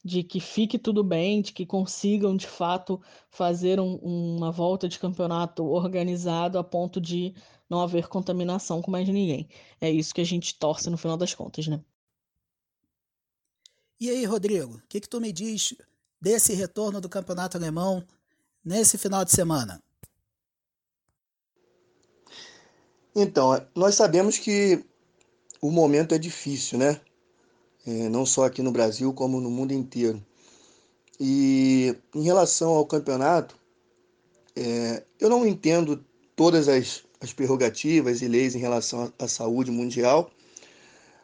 de 0.03 0.23
que 0.23 0.39
fique 0.39 0.79
tudo 0.79 1.03
bem, 1.03 1.41
de 1.41 1.53
que 1.53 1.67
consigam 1.67 2.35
de 2.35 2.47
fato 2.47 2.99
fazer 3.29 3.79
um, 3.79 3.95
uma 3.97 4.51
volta 4.51 4.89
de 4.89 4.97
campeonato 4.99 5.63
organizado 5.65 6.57
a 6.57 6.63
ponto 6.63 6.99
de 6.99 7.33
não 7.73 7.81
haver 7.81 8.07
contaminação 8.07 8.81
com 8.81 8.91
mais 8.91 9.07
ninguém. 9.07 9.49
É 9.81 9.89
isso 9.89 10.13
que 10.13 10.21
a 10.21 10.25
gente 10.25 10.57
torce 10.57 10.89
no 10.89 10.97
final 10.97 11.17
das 11.17 11.33
contas, 11.33 11.67
né? 11.67 11.83
E 13.99 14.09
aí, 14.09 14.23
Rodrigo, 14.25 14.75
o 14.75 14.81
que, 14.87 15.01
que 15.01 15.09
tu 15.09 15.19
me 15.19 15.31
diz 15.31 15.73
desse 16.21 16.53
retorno 16.53 17.01
do 17.01 17.09
campeonato 17.09 17.57
alemão 17.57 18.05
nesse 18.63 18.97
final 18.97 19.25
de 19.25 19.31
semana? 19.31 19.81
Então, 23.15 23.65
nós 23.75 23.95
sabemos 23.95 24.37
que 24.37 24.85
o 25.61 25.71
momento 25.71 26.13
é 26.13 26.19
difícil, 26.19 26.77
né? 26.77 27.01
É, 27.85 28.07
não 28.09 28.25
só 28.25 28.45
aqui 28.45 28.61
no 28.61 28.71
Brasil, 28.71 29.13
como 29.13 29.41
no 29.41 29.49
mundo 29.49 29.73
inteiro. 29.73 30.23
E 31.19 31.95
em 32.13 32.23
relação 32.23 32.71
ao 32.71 32.85
campeonato, 32.85 33.57
é, 34.55 35.03
eu 35.19 35.29
não 35.29 35.45
entendo 35.45 36.03
todas 36.35 36.67
as 36.67 37.03
as 37.23 37.31
prerrogativas 37.31 38.21
e 38.21 38.27
leis 38.27 38.53
em 38.53 38.59
relação 38.59 39.11
à 39.17 39.27
saúde 39.29 39.71
mundial. 39.71 40.29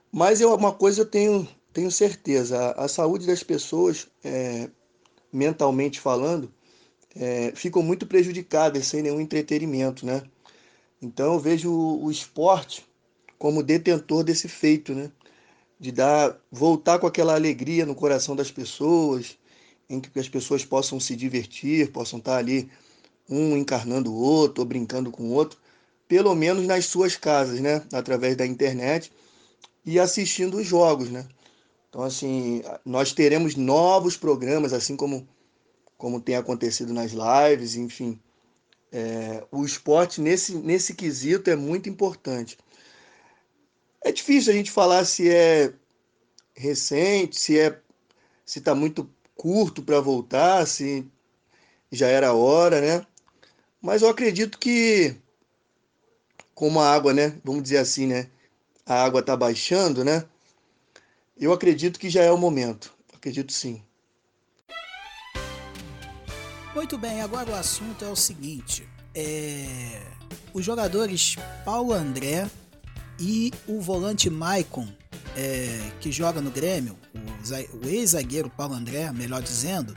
Mas 0.10 0.39
eu, 0.39 0.56
uma 0.56 0.72
coisa 0.72 1.01
eu 1.01 1.06
tenho, 1.06 1.48
tenho 1.74 1.91
certeza: 1.91 2.58
a, 2.58 2.86
a 2.86 2.88
saúde 2.88 3.27
das 3.27 3.44
pessoas, 3.44 4.08
é, 4.24 4.70
mentalmente 5.32 6.00
falando, 6.00 6.51
é, 7.15 7.51
ficam 7.53 7.84
muito 7.84 8.08
prejudicadas 8.08 8.88
sem 8.88 9.01
nenhum 9.01 9.20
entretenimento, 9.20 10.06
né? 10.06 10.24
Então 11.01 11.34
eu 11.34 11.39
vejo 11.39 11.70
o, 11.70 12.06
o 12.06 12.12
esporte 12.12 12.86
como 13.38 13.62
detentor 13.62 14.24
desse 14.24 14.48
feito, 14.48 14.96
né? 14.96 15.12
De 15.77 15.91
dar, 15.91 16.38
voltar 16.51 17.00
com 17.00 17.08
aquela 17.08 17.36
alegria 17.36 17.86
no 17.86 17.96
coração 17.96 18.36
das 18.36 18.51
pessoas, 18.51 19.38
em 19.89 20.00
que 20.00 20.18
as 20.20 20.29
pessoas 20.29 20.63
possam 20.63 21.00
se 21.00 21.15
divertir, 21.15 21.91
possam 21.91 22.20
estar 22.20 22.38
ali 22.38 22.70
um 23.29 23.58
encarnando 23.58 24.12
o 24.12 24.18
outro, 24.18 24.62
ou 24.62 24.68
brincando 24.68 25.12
com 25.12 25.24
o 25.24 25.32
outro 25.32 25.60
pelo 26.10 26.34
menos 26.34 26.66
nas 26.66 26.88
suas 26.88 27.16
casas, 27.16 27.62
né? 27.62 27.84
Através 27.94 28.36
da 28.36 28.46
internet 28.46 29.12
e 29.86 30.00
assistindo 30.00 30.58
os 30.58 30.66
jogos, 30.66 31.10
né? 31.10 31.25
Então, 31.88 32.04
assim, 32.04 32.63
nós 32.84 33.13
teremos 33.13 33.56
novos 33.56 34.18
programas, 34.18 34.74
assim 34.74 34.96
como, 34.96 35.28
como 35.98 36.20
tem 36.20 36.36
acontecido 36.36 36.94
nas 36.94 37.12
lives, 37.12 37.75
enfim. 37.75 38.20
É, 38.92 39.46
o 39.51 39.63
esporte, 39.63 40.20
nesse, 40.20 40.56
nesse 40.56 40.96
quesito, 40.96 41.50
é 41.50 41.56
muito 41.56 41.88
importante. 41.88 42.58
É 44.04 44.12
difícil 44.12 44.51
a 44.51 44.56
gente 44.56 44.72
falar 44.72 45.06
se 45.06 45.30
é 45.30 45.72
recente, 46.56 47.39
se 47.39 47.60
é 47.60 47.80
se 48.44 48.58
está 48.58 48.74
muito 48.74 49.08
curto 49.36 49.84
para 49.84 50.00
voltar, 50.00 50.66
se 50.66 51.06
já 51.92 52.08
era 52.08 52.34
hora, 52.34 52.82
né? 52.82 53.06
Mas 53.80 54.01
eu 54.01 54.10
acredito 54.10 54.58
que 54.58 55.16
como 56.60 56.82
a 56.82 56.94
água, 56.94 57.13
né? 57.13 57.38
Vamos 57.42 57.63
dizer 57.63 57.78
assim, 57.78 58.06
né? 58.06 58.28
A 58.86 59.01
água 59.06 59.22
está 59.22 59.34
baixando, 59.34 60.04
né? 60.04 60.25
Eu 61.39 61.54
acredito 61.54 61.98
que 61.98 62.10
já 62.10 62.22
é 62.22 62.30
o 62.30 62.38
momento. 62.38 62.94
Acredito 63.16 63.54
sim. 63.54 63.82
Muito 66.75 66.98
bem, 66.98 67.22
agora 67.22 67.50
o 67.50 67.56
assunto 67.56 68.04
é 68.04 68.10
o 68.10 68.16
seguinte: 68.16 68.86
é... 69.16 70.01
os 70.54 70.66
jogadores 70.66 71.38
Paulo 71.63 71.94
André 71.94 72.46
e 73.18 73.54
o 73.66 73.80
volante 73.80 74.30
Maicon, 74.30 74.86
é... 75.38 75.92
que 76.01 76.12
joga 76.12 76.42
no 76.42 76.51
Grêmio, 76.51 76.98
o 77.82 77.88
ex-zagueiro 77.88 78.50
Paulo 78.50 78.74
André, 78.74 79.10
melhor 79.13 79.42
dizendo, 79.42 79.96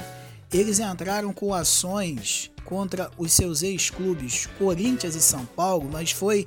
eles 0.52 0.78
entraram 0.78 1.32
com 1.32 1.54
ações 1.54 2.50
contra 2.64 3.10
os 3.16 3.32
seus 3.32 3.62
ex-clubes 3.62 4.46
Corinthians 4.58 5.14
e 5.14 5.20
São 5.20 5.46
Paulo, 5.46 5.88
mas 5.90 6.12
foi 6.12 6.44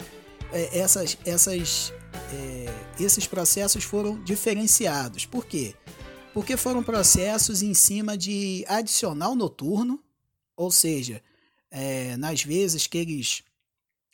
é, 0.51 0.79
essas, 0.79 1.17
essas, 1.25 1.93
é, 2.31 3.03
esses 3.03 3.25
processos 3.25 3.83
foram 3.83 4.24
diferenciados. 4.24 5.25
Por 5.25 5.45
quê? 5.45 5.74
Porque 6.33 6.55
foram 6.55 6.83
processos 6.83 7.62
em 7.62 7.74
cima 7.74 8.17
de 8.17 8.63
adicional 8.67 9.35
noturno, 9.35 10.00
ou 10.55 10.69
seja, 10.69 11.21
é, 11.71 12.15
nas 12.17 12.43
vezes 12.43 12.88
que 12.88 12.97
eles 12.97 13.43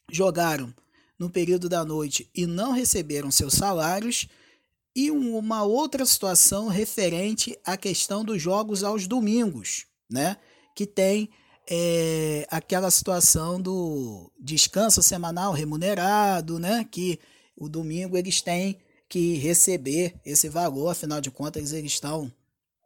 jogaram 0.10 0.74
no 1.18 1.30
período 1.30 1.70
da 1.70 1.86
noite 1.86 2.30
e 2.34 2.48
não 2.48 2.72
receberam 2.72 3.30
seus 3.30 3.54
salários, 3.54 4.28
e 4.96 5.10
uma 5.10 5.64
outra 5.64 6.06
situação 6.06 6.68
referente 6.68 7.58
à 7.66 7.78
questão 7.78 8.24
dos 8.24 8.42
jogos 8.42 8.84
aos 8.84 9.08
domingos, 9.08 9.86
né? 10.10 10.38
Que 10.76 10.86
tem 10.86 11.30
é, 11.70 12.46
aquela 12.50 12.92
situação 12.92 13.62
do 13.62 14.32
descanso 14.40 15.02
semanal 15.02 15.54
remunerado, 15.54 16.60
né? 16.60 16.86
Que 16.90 17.20
o 17.56 17.70
domingo 17.70 18.18
eles 18.18 18.42
têm 18.42 18.80
que 19.08 19.36
receber 19.36 20.16
esse 20.26 20.50
valor, 20.50 20.90
afinal 20.90 21.22
de 21.22 21.30
contas 21.30 21.74
eles 21.74 21.94
estão 21.94 22.32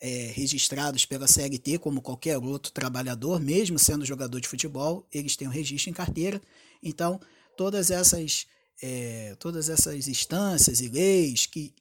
é, 0.01 0.31
registrados 0.33 1.05
pela 1.05 1.27
CLT 1.27 1.79
como 1.79 2.01
qualquer 2.01 2.37
outro 2.37 2.71
trabalhador, 2.71 3.39
mesmo 3.39 3.79
sendo 3.79 4.05
jogador 4.05 4.39
de 4.39 4.47
futebol, 4.47 5.07
eles 5.11 5.35
têm 5.35 5.47
um 5.47 5.51
registro 5.51 5.89
em 5.89 5.93
carteira. 5.93 6.41
Então, 6.83 7.19
todas 7.55 7.89
essas, 7.89 8.45
é, 8.81 9.35
todas 9.39 9.69
essas 9.69 10.07
instâncias 10.07 10.81
e 10.81 10.89
leis 10.89 11.45
que, 11.45 11.73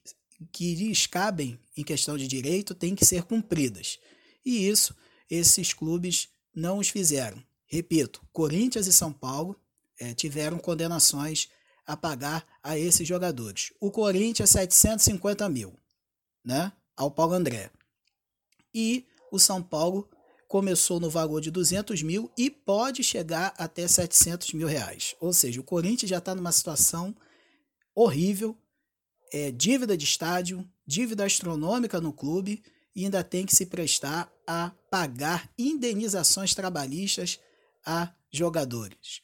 que 0.53 0.75
lhes 0.75 1.07
cabem 1.07 1.59
em 1.77 1.85
questão 1.85 2.17
de 2.17 2.27
direito 2.27 2.75
têm 2.75 2.95
que 2.95 3.05
ser 3.05 3.25
cumpridas. 3.25 3.99
E 4.45 4.69
isso, 4.69 4.95
esses 5.31 5.73
clubes 5.73 6.29
não 6.55 6.79
os 6.79 6.89
fizeram. 6.89 7.43
Repito, 7.67 8.23
Corinthians 8.33 8.87
e 8.87 8.93
São 8.93 9.13
Paulo 9.13 9.57
é, 9.99 10.15
tiveram 10.15 10.59
condenações 10.59 11.49
a 11.87 11.97
pagar 11.97 12.47
a 12.63 12.79
esses 12.79 13.07
jogadores. 13.07 13.73
O 13.81 13.91
Corinthians, 13.91 14.51
750 14.51 15.49
mil, 15.49 15.79
né? 16.45 16.73
Ao 16.97 17.11
Paulo 17.11 17.35
André. 17.35 17.71
E 18.73 19.07
o 19.31 19.39
São 19.39 19.63
Paulo 19.63 20.09
começou 20.55 21.01
no 21.01 21.11
valor 21.11 21.41
de 21.41 21.51
200 21.51 22.01
mil 22.05 22.31
e 22.39 22.49
pode 22.49 23.03
chegar 23.03 23.53
até 23.59 23.89
700 23.89 24.53
mil 24.53 24.69
reais. 24.69 25.17
Ou 25.19 25.33
seja, 25.33 25.61
o 25.61 25.65
Corinthians 25.65 26.09
já 26.09 26.19
está 26.19 26.33
numa 26.33 26.53
situação 26.53 27.13
horrível, 27.93 28.57
é, 29.33 29.51
dívida 29.51 29.97
de 29.97 30.05
estádio, 30.05 30.65
dívida 30.87 31.25
astronômica 31.25 32.01
no 32.01 32.13
clube 32.13 32.63
e 32.95 33.03
ainda 33.03 33.25
tem 33.25 33.45
que 33.45 33.57
se 33.57 33.67
prestar 33.67 34.33
a 34.47 34.71
pagar 34.89 35.51
indenizações 35.59 36.55
trabalhistas 36.55 37.41
a 37.85 38.15
jogadores. 38.31 39.23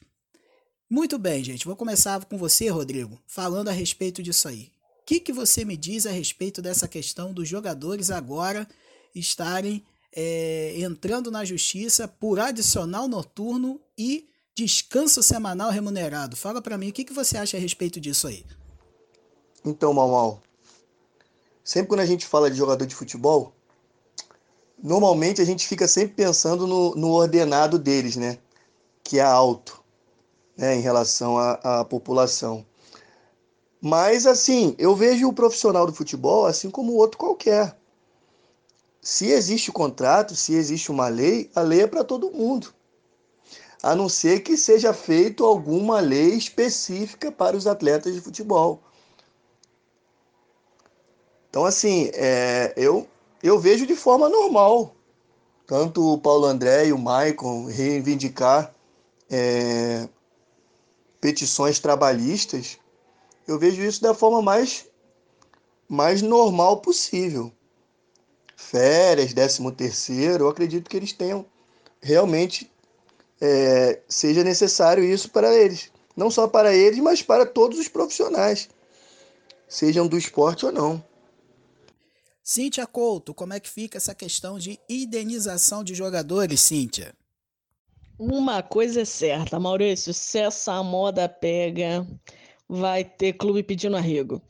Muito 0.89 1.17
bem, 1.17 1.41
gente. 1.45 1.65
Vou 1.65 1.77
começar 1.77 2.25
com 2.25 2.37
você, 2.37 2.67
Rodrigo, 2.67 3.17
falando 3.25 3.69
a 3.69 3.71
respeito 3.71 4.21
disso 4.21 4.49
aí. 4.49 4.69
O 4.99 5.05
que, 5.05 5.17
que 5.17 5.31
você 5.31 5.63
me 5.63 5.77
diz 5.77 6.05
a 6.05 6.11
respeito 6.11 6.61
dessa 6.61 6.89
questão 6.89 7.33
dos 7.33 7.47
jogadores 7.47 8.11
agora 8.11 8.67
estarem 9.15 9.81
é, 10.13 10.73
entrando 10.77 11.31
na 11.31 11.45
justiça 11.45 12.07
por 12.07 12.39
adicional 12.39 13.07
noturno 13.07 13.79
e 13.97 14.29
descanso 14.55 15.23
semanal 15.23 15.71
remunerado. 15.71 16.35
Fala 16.35 16.61
para 16.61 16.77
mim 16.77 16.89
o 16.89 16.93
que, 16.93 17.05
que 17.05 17.13
você 17.13 17.37
acha 17.37 17.57
a 17.57 17.59
respeito 17.59 17.99
disso 17.99 18.27
aí. 18.27 18.45
Então, 19.63 19.93
Mal 19.93 20.09
Mal, 20.09 20.43
sempre 21.63 21.89
quando 21.89 22.01
a 22.01 22.05
gente 22.05 22.25
fala 22.25 22.49
de 22.49 22.57
jogador 22.57 22.85
de 22.85 22.95
futebol, 22.95 23.53
normalmente 24.81 25.41
a 25.41 25.45
gente 25.45 25.67
fica 25.67 25.87
sempre 25.87 26.15
pensando 26.15 26.67
no, 26.67 26.95
no 26.95 27.11
ordenado 27.11 27.77
deles, 27.77 28.15
né? 28.15 28.37
Que 29.03 29.19
é 29.19 29.23
alto, 29.23 29.83
né? 30.57 30.75
Em 30.75 30.81
relação 30.81 31.37
à, 31.37 31.79
à 31.81 31.85
população. 31.85 32.65
Mas, 33.79 34.27
assim, 34.27 34.75
eu 34.77 34.95
vejo 34.95 35.27
o 35.27 35.33
profissional 35.33 35.87
do 35.87 35.93
futebol 35.93 36.45
assim 36.45 36.69
como 36.69 36.93
outro 36.93 37.17
qualquer. 37.17 37.75
Se 39.01 39.27
existe 39.27 39.71
contrato, 39.71 40.35
se 40.35 40.53
existe 40.53 40.91
uma 40.91 41.07
lei, 41.07 41.49
a 41.55 41.61
lei 41.61 41.81
é 41.81 41.87
para 41.87 42.03
todo 42.03 42.31
mundo. 42.31 42.73
A 43.81 43.95
não 43.95 44.07
ser 44.07 44.41
que 44.41 44.55
seja 44.55 44.93
feito 44.93 45.43
alguma 45.43 45.99
lei 45.99 46.35
específica 46.35 47.31
para 47.31 47.57
os 47.57 47.65
atletas 47.65 48.13
de 48.13 48.21
futebol. 48.21 48.81
Então, 51.49 51.65
assim, 51.65 52.11
é, 52.13 52.73
eu, 52.77 53.07
eu 53.41 53.59
vejo 53.59 53.87
de 53.87 53.95
forma 53.95 54.29
normal. 54.29 54.95
Tanto 55.65 56.13
o 56.13 56.17
Paulo 56.17 56.45
André 56.45 56.87
e 56.87 56.93
o 56.93 56.97
Maicon 56.97 57.65
reivindicar 57.65 58.73
é, 59.29 60.07
petições 61.19 61.79
trabalhistas 61.79 62.77
eu 63.47 63.57
vejo 63.57 63.81
isso 63.81 64.01
da 64.01 64.13
forma 64.13 64.41
mais, 64.41 64.87
mais 65.87 66.21
normal 66.21 66.77
possível. 66.77 67.51
Férias, 68.61 69.33
décimo 69.33 69.71
terceiro, 69.71 70.45
eu 70.45 70.47
acredito 70.47 70.89
que 70.89 70.95
eles 70.95 71.11
tenham 71.11 71.45
realmente 72.01 72.71
é, 73.41 73.99
seja 74.07 74.43
necessário 74.43 75.03
isso 75.03 75.29
para 75.29 75.53
eles. 75.53 75.91
Não 76.15 76.29
só 76.29 76.47
para 76.47 76.73
eles, 76.73 76.99
mas 76.99 77.21
para 77.21 77.45
todos 77.45 77.79
os 77.79 77.87
profissionais, 77.87 78.69
sejam 79.67 80.07
do 80.07 80.17
esporte 80.17 80.65
ou 80.65 80.71
não. 80.71 81.03
Cíntia 82.43 82.85
Couto, 82.85 83.33
como 83.33 83.53
é 83.53 83.59
que 83.59 83.69
fica 83.69 83.97
essa 83.97 84.13
questão 84.15 84.57
de 84.57 84.79
indenização 84.87 85.83
de 85.83 85.93
jogadores, 85.95 86.61
Cíntia? 86.61 87.13
Uma 88.17 88.61
coisa 88.61 89.01
é 89.01 89.05
certa, 89.05 89.59
Maurício, 89.59 90.13
se 90.13 90.37
essa 90.37 90.81
moda 90.83 91.27
pega, 91.27 92.07
vai 92.69 93.03
ter 93.03 93.33
clube 93.33 93.63
pedindo 93.63 93.97
arrego. 93.97 94.41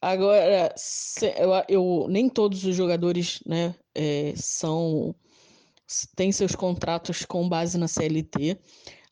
Agora, 0.00 0.74
eu, 1.38 1.50
eu, 1.68 2.06
nem 2.08 2.28
todos 2.28 2.64
os 2.64 2.76
jogadores 2.76 3.40
né, 3.46 3.74
é, 3.94 4.34
são 4.36 5.14
têm 6.16 6.32
seus 6.32 6.54
contratos 6.54 7.24
com 7.24 7.48
base 7.48 7.78
na 7.78 7.88
CLT. 7.88 8.58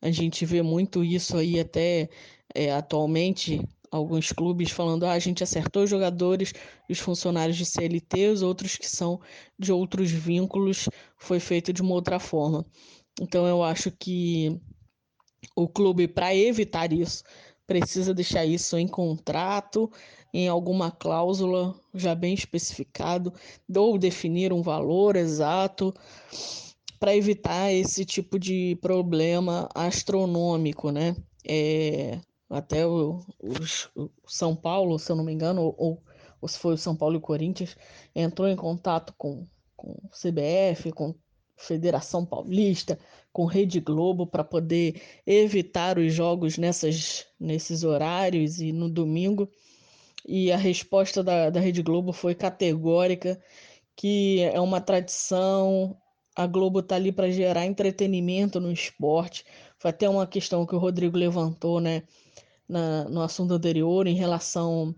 A 0.03 0.11
gente 0.11 0.45
vê 0.45 0.61
muito 0.62 1.03
isso 1.05 1.37
aí 1.37 1.59
até 1.59 2.09
é, 2.55 2.73
atualmente, 2.73 3.61
alguns 3.91 4.33
clubes 4.33 4.71
falando, 4.71 5.05
ah, 5.05 5.12
a 5.12 5.19
gente 5.19 5.43
acertou 5.43 5.85
os 5.85 5.91
jogadores, 5.91 6.53
os 6.91 6.99
funcionários 6.99 7.57
de 7.57 7.64
CLT, 7.64 8.29
os 8.29 8.43
outros 8.43 8.76
que 8.76 8.88
são 8.88 9.21
de 9.59 9.73
outros 9.73 10.11
vínculos, 10.11 10.88
foi 11.17 11.41
feito 11.41 11.73
de 11.73 11.81
uma 11.81 11.95
outra 11.95 12.19
forma. 12.19 12.67
Então 13.21 13.47
eu 13.47 13.62
acho 13.62 13.91
que 13.91 14.61
o 15.57 15.69
clube, 15.69 16.09
para 16.09 16.35
evitar 16.35 16.93
isso, 16.93 17.23
precisa 17.66 18.14
deixar 18.14 18.44
isso 18.44 18.76
em 18.76 18.87
contrato, 18.87 19.90
em 20.33 20.49
alguma 20.49 20.90
cláusula 20.90 21.75
já 21.94 22.14
bem 22.14 22.35
especificado, 22.35 23.33
ou 23.75 23.99
definir 23.99 24.52
um 24.52 24.62
valor 24.62 25.16
exato 25.16 25.94
para 26.99 27.16
evitar 27.16 27.73
esse 27.73 28.04
tipo 28.04 28.38
de 28.38 28.76
problema 28.80 29.68
astronômico, 29.75 30.90
né? 30.90 31.14
É, 31.47 32.18
até 32.49 32.87
o, 32.87 33.21
o, 33.97 34.11
São 34.26 34.56
Paulo, 34.56 34.99
se 34.99 35.11
eu 35.11 35.16
não 35.16 35.25
me 35.25 35.32
engano, 35.32 35.75
ou, 35.76 36.02
ou 36.41 36.49
se 36.49 36.58
foi 36.58 36.75
o 36.75 36.78
São 36.78 36.97
Paulo 36.97 37.17
e 37.17 37.19
o 37.19 37.21
Corinthians, 37.21 37.76
entrou 38.15 38.49
em 38.49 38.56
contato 38.56 39.15
com, 39.19 39.45
com 39.76 39.91
o 39.91 40.08
CBF, 40.08 40.93
com 40.93 41.15
Federação 41.56 42.25
Paulista, 42.25 42.99
com 43.34 43.47
Rede 43.47 43.80
Globo 43.80 44.28
para 44.28 44.44
poder 44.44 45.02
evitar 45.26 45.99
os 45.99 46.14
jogos 46.14 46.56
nessas, 46.56 47.26
nesses 47.38 47.82
horários 47.82 48.60
e 48.60 48.70
no 48.70 48.88
domingo. 48.88 49.50
E 50.25 50.52
a 50.52 50.56
resposta 50.56 51.20
da, 51.20 51.50
da 51.50 51.58
Rede 51.58 51.82
Globo 51.82 52.12
foi 52.12 52.32
categórica, 52.32 53.42
que 53.97 54.40
é 54.40 54.60
uma 54.60 54.80
tradição, 54.80 55.97
a 56.36 56.47
Globo 56.47 56.78
está 56.78 56.94
ali 56.94 57.10
para 57.10 57.28
gerar 57.28 57.66
entretenimento 57.66 58.60
no 58.60 58.70
esporte. 58.70 59.44
Foi 59.80 59.90
até 59.90 60.08
uma 60.08 60.28
questão 60.28 60.64
que 60.64 60.76
o 60.76 60.78
Rodrigo 60.78 61.18
levantou 61.18 61.80
né, 61.80 62.04
na, 62.68 63.08
no 63.08 63.20
assunto 63.20 63.52
anterior 63.52 64.06
em 64.06 64.14
relação 64.14 64.94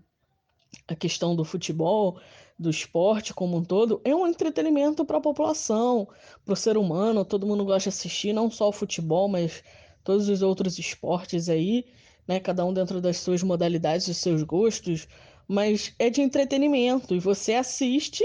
à 0.87 0.93
questão 0.95 1.35
do 1.35 1.43
futebol 1.43 2.19
do 2.57 2.69
esporte 2.69 3.33
como 3.33 3.57
um 3.57 3.63
todo 3.63 4.01
é 4.03 4.15
um 4.15 4.25
entretenimento 4.25 5.05
para 5.05 5.17
a 5.17 5.21
população, 5.21 6.07
para 6.43 6.53
o 6.53 6.55
ser 6.55 6.77
humano. 6.77 7.23
Todo 7.23 7.45
mundo 7.45 7.63
gosta 7.63 7.89
de 7.89 7.95
assistir, 7.95 8.33
não 8.33 8.49
só 8.49 8.69
o 8.69 8.73
futebol, 8.73 9.27
mas 9.27 9.63
todos 10.03 10.27
os 10.29 10.41
outros 10.41 10.79
esportes 10.79 11.49
aí, 11.49 11.85
né? 12.27 12.39
Cada 12.39 12.65
um 12.65 12.73
dentro 12.73 12.99
das 12.99 13.17
suas 13.17 13.43
modalidades, 13.43 14.07
dos 14.07 14.17
seus 14.17 14.41
gostos, 14.43 15.07
mas 15.47 15.93
é 15.99 16.09
de 16.09 16.21
entretenimento 16.21 17.13
e 17.13 17.19
você 17.19 17.53
assiste 17.53 18.23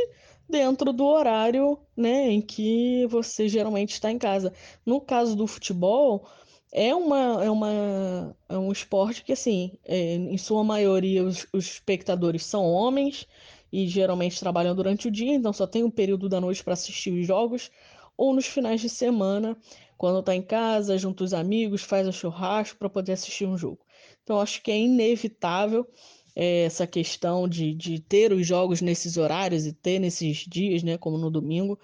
dentro 0.48 0.92
do 0.92 1.04
horário, 1.04 1.78
né, 1.96 2.30
em 2.30 2.40
que 2.40 3.06
você 3.06 3.48
geralmente 3.48 3.92
está 3.92 4.10
em 4.10 4.18
casa. 4.18 4.52
No 4.84 5.00
caso 5.00 5.34
do 5.36 5.46
futebol, 5.46 6.26
é 6.72 6.94
uma 6.94 7.44
é 7.44 7.50
uma 7.50 8.36
é 8.48 8.58
um 8.58 8.72
esporte 8.72 9.24
que 9.24 9.32
assim, 9.32 9.72
é, 9.84 10.14
em 10.14 10.38
sua 10.38 10.64
maioria 10.64 11.22
os, 11.22 11.46
os 11.52 11.66
espectadores 11.66 12.44
são 12.44 12.64
homens 12.64 13.26
e 13.72 13.88
geralmente 13.88 14.38
trabalham 14.38 14.74
durante 14.74 15.08
o 15.08 15.10
dia, 15.10 15.34
então 15.34 15.52
só 15.52 15.66
tem 15.66 15.82
um 15.82 15.90
período 15.90 16.28
da 16.28 16.40
noite 16.40 16.62
para 16.62 16.74
assistir 16.74 17.10
os 17.10 17.26
jogos, 17.26 17.70
ou 18.16 18.34
nos 18.34 18.46
finais 18.46 18.80
de 18.80 18.88
semana, 18.88 19.56
quando 19.96 20.20
está 20.20 20.34
em 20.34 20.42
casa, 20.42 20.98
junto 20.98 21.24
os 21.24 21.32
amigos, 21.32 21.82
faz 21.82 22.06
o 22.06 22.12
churrasco 22.12 22.78
para 22.78 22.90
poder 22.90 23.12
assistir 23.12 23.46
um 23.46 23.56
jogo. 23.56 23.80
Então 24.22 24.40
acho 24.40 24.62
que 24.62 24.70
é 24.70 24.78
inevitável 24.78 25.86
é, 26.36 26.64
essa 26.64 26.86
questão 26.86 27.48
de, 27.48 27.74
de 27.74 28.00
ter 28.00 28.32
os 28.32 28.46
jogos 28.46 28.80
nesses 28.80 29.16
horários 29.16 29.66
e 29.66 29.72
ter 29.72 29.98
nesses 29.98 30.38
dias, 30.38 30.82
né, 30.82 30.98
como 30.98 31.16
no 31.16 31.30
domingo. 31.30 31.78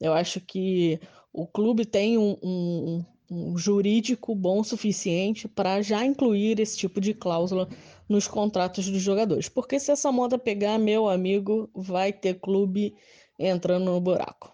Eu 0.00 0.12
acho 0.12 0.40
que 0.40 1.00
o 1.32 1.46
clube 1.46 1.86
tem 1.86 2.18
um, 2.18 2.36
um, 2.42 3.04
um 3.32 3.56
jurídico 3.56 4.34
bom 4.34 4.60
o 4.60 4.64
suficiente 4.64 5.48
para 5.48 5.80
já 5.80 6.04
incluir 6.04 6.60
esse 6.60 6.76
tipo 6.76 7.00
de 7.00 7.14
cláusula 7.14 7.66
nos 8.06 8.28
contratos 8.28 8.90
dos 8.90 9.00
jogadores. 9.00 9.48
Porque 9.48 9.80
se 9.80 9.90
essa 9.90 10.12
moda 10.12 10.38
pegar, 10.38 10.78
meu 10.78 11.08
amigo, 11.08 11.70
vai 11.74 12.12
ter 12.12 12.38
clube 12.38 12.94
entrando 13.38 13.86
no 13.86 14.00
buraco. 14.00 14.52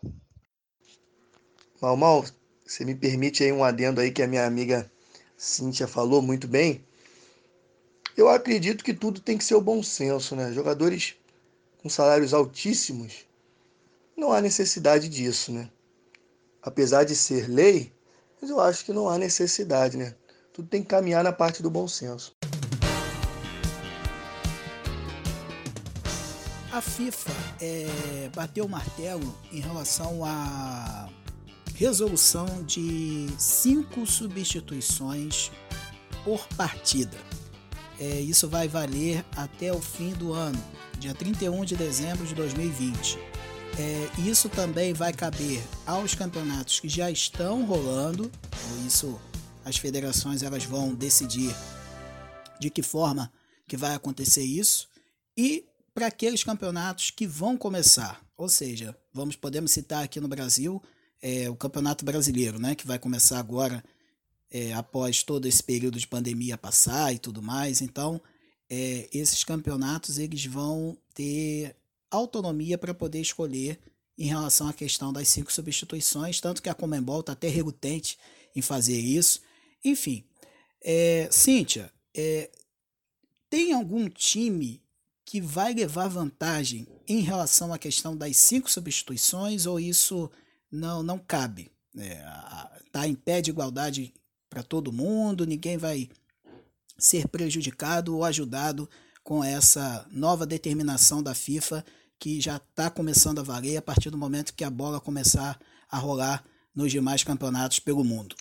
Mal, 1.83 1.97
mal, 1.97 2.25
você 2.65 2.85
me 2.85 2.95
permite 2.95 3.43
aí 3.43 3.51
um 3.51 3.65
adendo 3.65 4.01
aí 4.01 4.13
que 4.13 4.23
a 4.23 4.29
minha 4.29 4.47
amiga 4.47 4.91
Cíntia 5.37 5.89
falou 5.89 6.23
muito 6.23 6.47
bem. 6.47 6.85
Eu 8.17 8.29
acredito 8.29 8.85
que 8.85 8.95
tudo 8.95 9.21
tem 9.21 9.37
que 9.37 9.45
ser 9.45 9.57
o 9.57 9.61
bom 9.61 9.83
senso, 9.83 10.37
né? 10.37 10.53
Jogadores 10.53 11.17
com 11.83 11.89
salários 11.89 12.35
altíssimos, 12.35 13.27
não 14.17 14.33
há 14.33 14.41
necessidade 14.41 15.09
disso, 15.09 15.53
né? 15.53 15.69
Apesar 16.61 17.05
de 17.05 17.15
ser 17.15 17.49
lei, 17.49 17.93
mas 18.41 18.51
eu 18.51 18.61
acho 18.61 18.85
que 18.85 18.93
não 18.93 19.09
há 19.09 19.19
necessidade, 19.19 19.97
né? 19.97 20.15
Tudo 20.53 20.69
tem 20.69 20.83
que 20.83 20.89
caminhar 20.89 21.23
na 21.23 21.33
parte 21.33 21.63
do 21.63 21.71
bom 21.71 21.87
senso. 21.87 22.33
A 26.73 26.81
FIFA 26.81 27.33
é, 27.61 28.31
bateu 28.35 28.65
o 28.65 28.69
martelo 28.69 29.35
em 29.51 29.61
relação 29.61 30.25
à 30.25 31.09
resolução 31.75 32.63
de 32.65 33.27
cinco 33.39 34.07
substituições 34.07 35.51
por 36.25 36.47
partida. 36.57 37.17
É, 37.99 38.21
isso 38.21 38.49
vai 38.49 38.69
valer 38.69 39.25
até 39.37 39.73
o 39.73 39.81
fim 39.81 40.13
do 40.13 40.33
ano, 40.33 40.63
dia 40.99 41.15
31 41.15 41.65
de 41.65 41.77
dezembro 41.77 42.27
de 42.27 42.35
2020. 42.35 43.19
É, 43.79 44.29
isso 44.29 44.49
também 44.49 44.93
vai 44.93 45.13
caber 45.13 45.63
aos 45.87 46.15
campeonatos 46.15 46.81
que 46.81 46.89
já 46.89 47.11
estão 47.11 47.65
rolando, 47.65 48.31
isso 48.85 49.21
as 49.65 49.77
federações 49.77 50.43
elas 50.43 50.65
vão 50.65 50.95
decidir 50.95 51.55
de 52.59 52.71
que 52.71 52.83
forma 52.83 53.31
que 53.69 53.77
vai 53.77 53.95
acontecer 53.95 54.43
isso 54.43 54.89
e 55.37 55.65
para 55.95 56.09
aqueles 56.09 56.43
campeonatos 56.43 57.11
que 57.11 57.27
vão 57.27 57.57
começar. 57.57 58.21
Ou 58.37 58.49
seja, 58.49 58.97
vamos 59.13 59.37
podemos 59.37 59.71
citar 59.71 60.03
aqui 60.03 60.19
no 60.21 60.27
Brasil 60.29 60.83
é, 61.21 61.49
o 61.49 61.55
Campeonato 61.57 62.05
Brasileiro, 62.05 62.59
né, 62.59 62.75
que 62.75 62.87
vai 62.87 62.99
começar 62.99 63.39
agora 63.39 63.85
é, 64.51 64.73
após 64.73 65.23
todo 65.23 65.47
esse 65.47 65.63
período 65.63 65.99
de 65.99 66.07
pandemia 66.07 66.57
passar 66.57 67.13
e 67.15 67.19
tudo 67.19 67.43
mais. 67.43 67.81
Então, 67.81 68.21
é, 68.69 69.09
esses 69.13 69.45
campeonatos 69.45 70.19
eles 70.19 70.45
vão 70.47 70.97
ter 71.15 71.77
autonomia 72.11 72.79
para 72.79 72.95
poder 72.95 73.21
escolher 73.21 73.79
em 74.17 74.27
relação 74.27 74.69
à 74.69 74.73
questão 74.73 75.13
das 75.13 75.29
cinco 75.29 75.53
substituições, 75.53 76.41
tanto 76.41 76.63
que 76.63 76.69
a 76.69 76.75
Comembol 76.75 77.21
está 77.21 77.33
até 77.33 77.49
relutante 77.49 78.19
em 78.55 78.61
fazer 78.61 78.99
isso. 78.99 79.41
Enfim, 79.85 80.25
é, 80.83 81.29
Cíntia, 81.31 81.93
é, 82.15 82.51
tem 83.49 83.73
algum 83.73 84.09
time 84.09 84.83
que 85.25 85.41
vai 85.41 85.73
levar 85.73 86.09
vantagem 86.09 86.87
em 87.07 87.21
relação 87.21 87.73
à 87.73 87.79
questão 87.79 88.17
das 88.17 88.37
cinco 88.37 88.71
substituições 88.71 89.67
ou 89.67 89.79
isso 89.79 90.31
não, 90.71 91.03
não 91.03 91.19
cabe? 91.19 91.71
É, 91.97 92.25
em 93.07 93.15
pé 93.15 93.41
de 93.41 93.51
igualdade 93.51 94.13
para 94.51 94.63
todo 94.63 94.93
mundo, 94.93 95.47
ninguém 95.47 95.77
vai 95.77 96.09
ser 96.99 97.29
prejudicado 97.29 98.17
ou 98.17 98.25
ajudado 98.25 98.89
com 99.23 99.45
essa 99.45 100.07
nova 100.11 100.47
determinação 100.47 101.23
da 101.23 101.35
FIFA 101.35 101.85
que 102.19 102.41
já 102.41 102.57
está 102.57 102.91
começando 102.91 103.39
a 103.39 103.43
valer 103.43 103.77
a 103.77 103.83
partir 103.83 104.11
do 104.11 104.19
momento 104.19 104.55
que 104.55 104.65
a 104.65 104.71
bola 104.71 105.01
começar 105.01 105.59
a 105.91 105.99
rolar 105.99 106.45
nos 106.75 106.91
demais 106.91 107.23
campeonatos 107.23 107.79
pelo 107.79 108.05
mundo. 108.05 108.35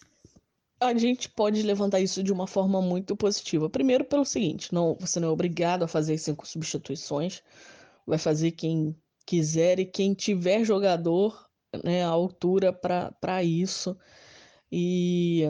A 0.79 0.93
gente 0.95 1.27
pode 1.29 1.61
levantar 1.63 1.99
isso 1.99 2.21
de 2.21 2.31
uma 2.31 2.45
forma 2.45 2.81
muito 2.81 3.15
positiva. 3.15 3.69
Primeiro, 3.69 4.05
pelo 4.05 4.25
seguinte: 4.25 4.73
não, 4.73 4.95
você 4.99 5.19
não 5.19 5.29
é 5.29 5.31
obrigado 5.31 5.83
a 5.83 5.87
fazer 5.87 6.17
cinco 6.17 6.47
substituições. 6.47 7.41
Vai 8.05 8.17
fazer 8.17 8.51
quem 8.51 8.95
quiser 9.25 9.79
e 9.79 9.85
quem 9.85 10.13
tiver 10.13 10.63
jogador 10.63 11.47
né, 11.83 12.03
à 12.03 12.09
altura 12.09 12.71
para 12.71 13.43
isso. 13.43 13.97
E 14.71 15.43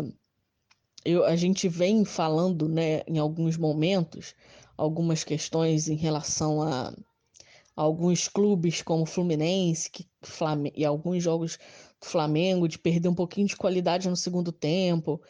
eu, 1.03 1.25
a 1.25 1.35
gente 1.35 1.67
vem 1.67 2.05
falando 2.05 2.67
né, 2.67 3.01
em 3.07 3.17
alguns 3.17 3.57
momentos 3.57 4.33
algumas 4.77 5.23
questões 5.23 5.87
em 5.87 5.95
relação 5.95 6.61
a 6.61 6.93
alguns 7.77 8.27
clubes 8.27 8.81
como 8.81 9.05
Fluminense 9.05 9.89
que, 9.91 10.07
e 10.75 10.83
alguns 10.83 11.23
jogos 11.23 11.59
do 12.01 12.07
Flamengo 12.07 12.67
de 12.67 12.79
perder 12.79 13.07
um 13.07 13.13
pouquinho 13.13 13.47
de 13.47 13.55
qualidade 13.55 14.09
no 14.09 14.15
segundo 14.15 14.51
tempo, 14.51 15.21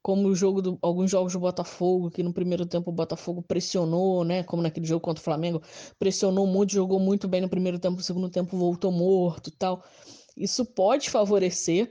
como 0.00 0.28
o 0.28 0.34
jogo 0.36 0.62
do, 0.62 0.78
alguns 0.80 1.10
jogos 1.10 1.32
do 1.32 1.40
Botafogo, 1.40 2.12
que 2.12 2.22
no 2.22 2.32
primeiro 2.32 2.64
tempo 2.64 2.90
o 2.90 2.94
Botafogo 2.94 3.42
pressionou, 3.42 4.22
né? 4.22 4.44
Como 4.44 4.62
naquele 4.62 4.86
jogo 4.86 5.00
contra 5.00 5.20
o 5.20 5.24
Flamengo, 5.24 5.60
pressionou 5.98 6.46
muito, 6.46 6.72
jogou 6.72 7.00
muito 7.00 7.26
bem 7.26 7.40
no 7.40 7.48
primeiro 7.48 7.76
tempo, 7.76 7.96
no 7.96 8.02
segundo 8.02 8.30
tempo 8.30 8.56
voltou 8.56 8.92
morto 8.92 9.50
tal. 9.50 9.82
Isso 10.36 10.64
pode 10.64 11.10
favorecer 11.10 11.90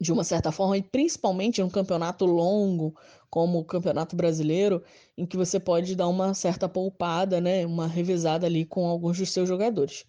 de 0.00 0.12
uma 0.12 0.24
certa 0.24 0.52
forma, 0.52 0.76
e 0.76 0.82
principalmente 0.82 1.60
em 1.60 1.64
um 1.64 1.70
campeonato 1.70 2.24
longo, 2.24 2.94
como 3.28 3.58
o 3.58 3.64
Campeonato 3.64 4.14
Brasileiro, 4.14 4.82
em 5.16 5.26
que 5.26 5.36
você 5.36 5.58
pode 5.58 5.96
dar 5.96 6.08
uma 6.08 6.34
certa 6.34 6.68
poupada, 6.68 7.40
né, 7.40 7.66
uma 7.66 7.86
revisada 7.86 8.46
ali 8.46 8.64
com 8.64 8.86
alguns 8.86 9.18
dos 9.18 9.30
seus 9.30 9.48
jogadores. 9.48 10.04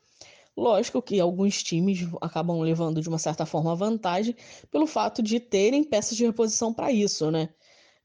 Lógico 0.55 1.01
que 1.01 1.19
alguns 1.19 1.63
times 1.63 2.07
acabam 2.21 2.59
levando 2.59 3.01
de 3.01 3.09
uma 3.09 3.17
certa 3.17 3.45
forma 3.45 3.75
vantagem 3.75 4.36
pelo 4.69 4.86
fato 4.86 5.23
de 5.23 5.39
terem 5.39 5.83
peças 5.83 6.15
de 6.15 6.25
reposição 6.25 6.71
para 6.73 6.91
isso, 6.91 7.31
né? 7.31 7.49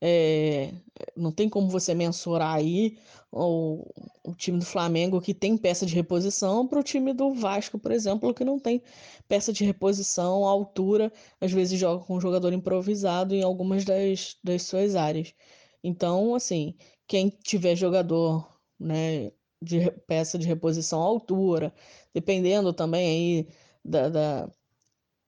É, 0.00 0.72
não 1.16 1.32
tem 1.32 1.48
como 1.48 1.68
você 1.68 1.94
mensurar 1.94 2.54
aí 2.54 2.98
o, 3.32 3.84
o 4.24 4.34
time 4.34 4.58
do 4.58 4.64
Flamengo 4.64 5.20
que 5.20 5.34
tem 5.34 5.56
peça 5.56 5.84
de 5.84 5.94
reposição 5.94 6.66
para 6.66 6.78
o 6.78 6.82
time 6.82 7.12
do 7.12 7.34
Vasco, 7.34 7.78
por 7.78 7.90
exemplo, 7.90 8.32
que 8.32 8.44
não 8.44 8.58
tem 8.60 8.82
peça 9.26 9.52
de 9.52 9.64
reposição 9.64 10.46
à 10.46 10.50
altura, 10.50 11.12
às 11.40 11.52
vezes 11.52 11.78
joga 11.78 12.04
com 12.04 12.16
um 12.16 12.20
jogador 12.20 12.52
improvisado 12.52 13.34
em 13.34 13.42
algumas 13.42 13.84
das, 13.84 14.36
das 14.42 14.62
suas 14.62 14.94
áreas. 14.94 15.34
Então, 15.82 16.34
assim, 16.34 16.74
quem 17.06 17.28
tiver 17.30 17.74
jogador 17.76 18.48
né, 18.78 19.32
de 19.60 19.90
peça 20.06 20.38
de 20.38 20.46
reposição 20.46 21.02
à 21.02 21.04
altura, 21.04 21.72
dependendo 22.14 22.72
também 22.72 23.08
aí 23.08 23.48
da, 23.84 24.08
da, 24.08 24.50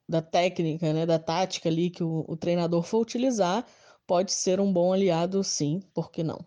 da 0.08 0.22
técnica, 0.22 0.92
né, 0.92 1.06
da 1.06 1.18
tática 1.18 1.68
ali 1.68 1.90
que 1.90 2.02
o, 2.02 2.24
o 2.28 2.36
treinador 2.36 2.82
for 2.82 3.00
utilizar, 3.00 3.66
pode 4.10 4.32
ser 4.32 4.58
um 4.58 4.72
bom 4.72 4.92
aliado, 4.92 5.44
sim, 5.44 5.80
por 5.94 6.10
que 6.10 6.24
não? 6.24 6.44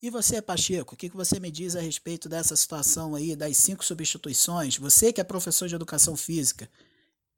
E 0.00 0.08
você, 0.08 0.40
Pacheco, 0.40 0.94
o 0.94 0.96
que 0.96 1.10
você 1.10 1.38
me 1.38 1.50
diz 1.50 1.76
a 1.76 1.82
respeito 1.82 2.30
dessa 2.30 2.56
situação 2.56 3.14
aí 3.14 3.36
das 3.36 3.58
cinco 3.58 3.84
substituições? 3.84 4.78
Você 4.78 5.12
que 5.12 5.20
é 5.20 5.24
professor 5.24 5.68
de 5.68 5.74
educação 5.74 6.16
física, 6.16 6.66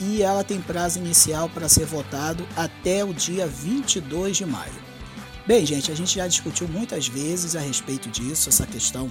e 0.00 0.22
ela 0.22 0.42
tem 0.42 0.60
prazo 0.60 0.98
inicial 0.98 1.48
para 1.48 1.68
ser 1.68 1.86
votado 1.86 2.46
até 2.56 3.04
o 3.04 3.12
dia 3.12 3.46
22 3.46 4.36
de 4.36 4.46
maio. 4.46 4.72
Bem, 5.46 5.64
gente, 5.66 5.92
a 5.92 5.94
gente 5.94 6.14
já 6.16 6.26
discutiu 6.26 6.66
muitas 6.66 7.06
vezes 7.06 7.54
a 7.54 7.60
respeito 7.60 8.08
disso, 8.08 8.48
essa 8.48 8.66
questão 8.66 9.10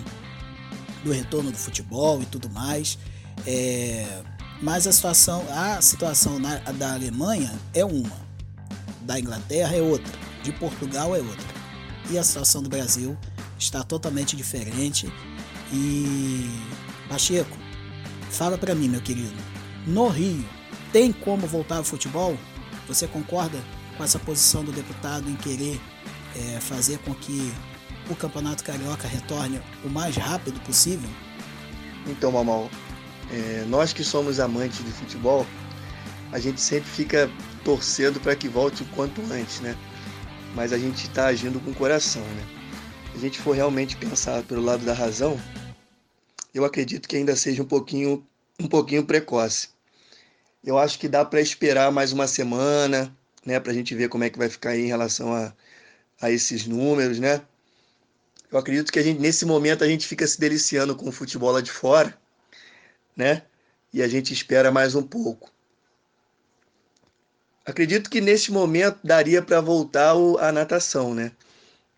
do 1.04 1.12
retorno 1.12 1.52
do 1.52 1.58
futebol 1.58 2.22
e 2.22 2.26
tudo 2.26 2.50
mais. 2.50 2.98
É, 3.46 4.24
mas 4.62 4.88
a 4.88 4.92
situação, 4.92 5.46
a 5.52 5.82
situação 5.82 6.40
na, 6.40 6.56
da 6.58 6.94
Alemanha 6.94 7.54
é 7.74 7.86
uma, 7.86 8.18
da 9.02 9.20
Inglaterra 9.20 9.76
é 9.76 9.82
outra, 9.82 10.12
de 10.42 10.52
Portugal 10.54 11.16
é 11.16 11.20
outra. 11.20 11.54
E 12.10 12.18
a 12.18 12.24
situação 12.24 12.64
do 12.64 12.70
Brasil 12.70 13.18
está 13.58 13.84
totalmente 13.84 14.36
diferente. 14.36 15.12
E 15.72 16.50
Pacheco, 17.10 17.58
Fala 18.34 18.58
para 18.58 18.74
mim, 18.74 18.90
meu 18.90 19.00
querido. 19.00 19.36
No 19.86 20.08
Rio, 20.08 20.44
tem 20.92 21.12
como 21.14 21.46
voltar 21.46 21.78
ao 21.78 21.84
futebol? 21.84 22.36
Você 22.88 23.08
concorda 23.08 23.60
com 23.96 24.04
essa 24.04 24.18
posição 24.18 24.64
do 24.64 24.72
deputado 24.72 25.30
em 25.30 25.36
querer 25.36 25.80
é, 26.36 26.60
fazer 26.60 26.98
com 27.00 27.14
que 27.14 27.54
o 28.10 28.16
Campeonato 28.16 28.64
Carioca 28.64 29.08
retorne 29.08 29.62
o 29.86 29.88
mais 29.88 30.16
rápido 30.18 30.60
possível? 30.62 31.08
Então, 32.08 32.32
Mamal, 32.32 32.72
é, 33.32 33.66
nós 33.68 33.94
que 33.94 34.04
somos 34.04 34.40
amantes 34.40 34.84
de 34.84 34.92
futebol, 34.92 35.46
a 36.32 36.40
gente 36.40 36.60
sempre 36.60 36.90
fica 36.90 37.30
torcendo 37.64 38.20
para 38.20 38.36
que 38.36 38.50
volte 38.50 38.82
o 38.82 38.86
quanto 38.88 39.22
antes, 39.32 39.60
né? 39.60 39.78
Mas 40.56 40.74
a 40.74 40.80
gente 40.80 41.04
está 41.04 41.28
agindo 41.28 41.60
com 41.60 41.70
o 41.70 41.76
coração, 41.76 42.24
né? 42.24 42.44
a 43.14 43.18
gente 43.18 43.40
for 43.40 43.56
realmente 43.56 43.96
pensar 43.96 44.42
pelo 44.44 44.62
lado 44.62 44.84
da 44.84 44.94
razão, 44.94 45.40
eu 46.54 46.66
acredito 46.66 47.08
que 47.08 47.16
ainda 47.16 47.36
seja 47.36 47.64
um 47.64 47.68
pouquinho, 47.68 48.26
um 48.60 48.68
pouquinho 48.68 49.06
precoce. 49.06 49.70
Eu 50.64 50.78
acho 50.78 51.00
que 51.00 51.08
dá 51.08 51.26
para 51.26 51.42
esperar 51.42 51.92
mais 51.92 52.14
uma 52.14 52.28
semana, 52.28 53.16
né, 53.46 53.60
para 53.60 53.72
a 53.72 53.76
gente 53.76 53.94
ver 53.96 54.08
como 54.10 54.24
é 54.24 54.30
que 54.30 54.38
vai 54.38 54.50
ficar 54.50 54.78
em 54.78 54.86
relação 54.86 55.34
a, 55.34 55.54
a 56.22 56.32
esses 56.32 56.66
números, 56.66 57.20
né? 57.20 57.42
Eu 58.52 58.58
acredito 58.58 58.92
que 58.92 59.00
a 59.00 59.04
gente, 59.04 59.20
nesse 59.20 59.46
momento 59.46 59.84
a 59.84 59.88
gente 59.88 60.08
fica 60.08 60.28
se 60.28 60.40
deliciando 60.40 60.96
com 60.96 61.10
o 61.10 61.12
futebol 61.12 61.52
lá 61.52 61.60
de 61.60 61.72
fora, 61.72 62.16
né? 63.16 63.42
E 63.92 64.02
a 64.02 64.08
gente 64.08 64.32
espera 64.32 64.72
mais 64.72 64.96
um 64.96 65.04
pouco. 65.04 65.52
Acredito 67.66 68.10
que 68.10 68.22
neste 68.22 68.52
momento 68.52 69.00
daria 69.04 69.42
para 69.42 69.60
voltar 69.60 70.14
a 70.40 70.52
natação, 70.52 71.16
né? 71.16 71.32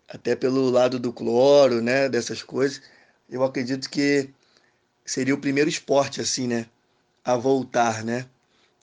Até 0.08 0.34
pelo 0.34 0.70
lado 0.70 0.98
do 0.98 1.12
cloro, 1.12 1.82
né? 1.82 2.08
Dessas 2.08 2.42
coisas. 2.42 2.80
Eu 3.28 3.44
acredito 3.44 3.90
que 3.90 4.30
seria 5.06 5.34
o 5.34 5.40
primeiro 5.40 5.70
esporte, 5.70 6.20
assim, 6.20 6.46
né? 6.46 6.66
A 7.24 7.36
voltar, 7.36 8.04
né? 8.04 8.28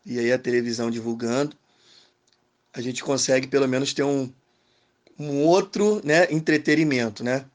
E 0.06 0.18
aí 0.18 0.32
a 0.32 0.40
televisão 0.40 0.90
divulgando, 0.90 1.56
a 2.74 2.82
gente 2.82 3.04
consegue 3.04 3.48
pelo 3.48 3.68
menos 3.68 3.94
ter 3.94 4.04
um, 4.04 4.34
um 5.20 5.44
outro 5.44 6.02
né, 6.06 6.32
entretenimento, 6.32 7.24
né? 7.24 7.46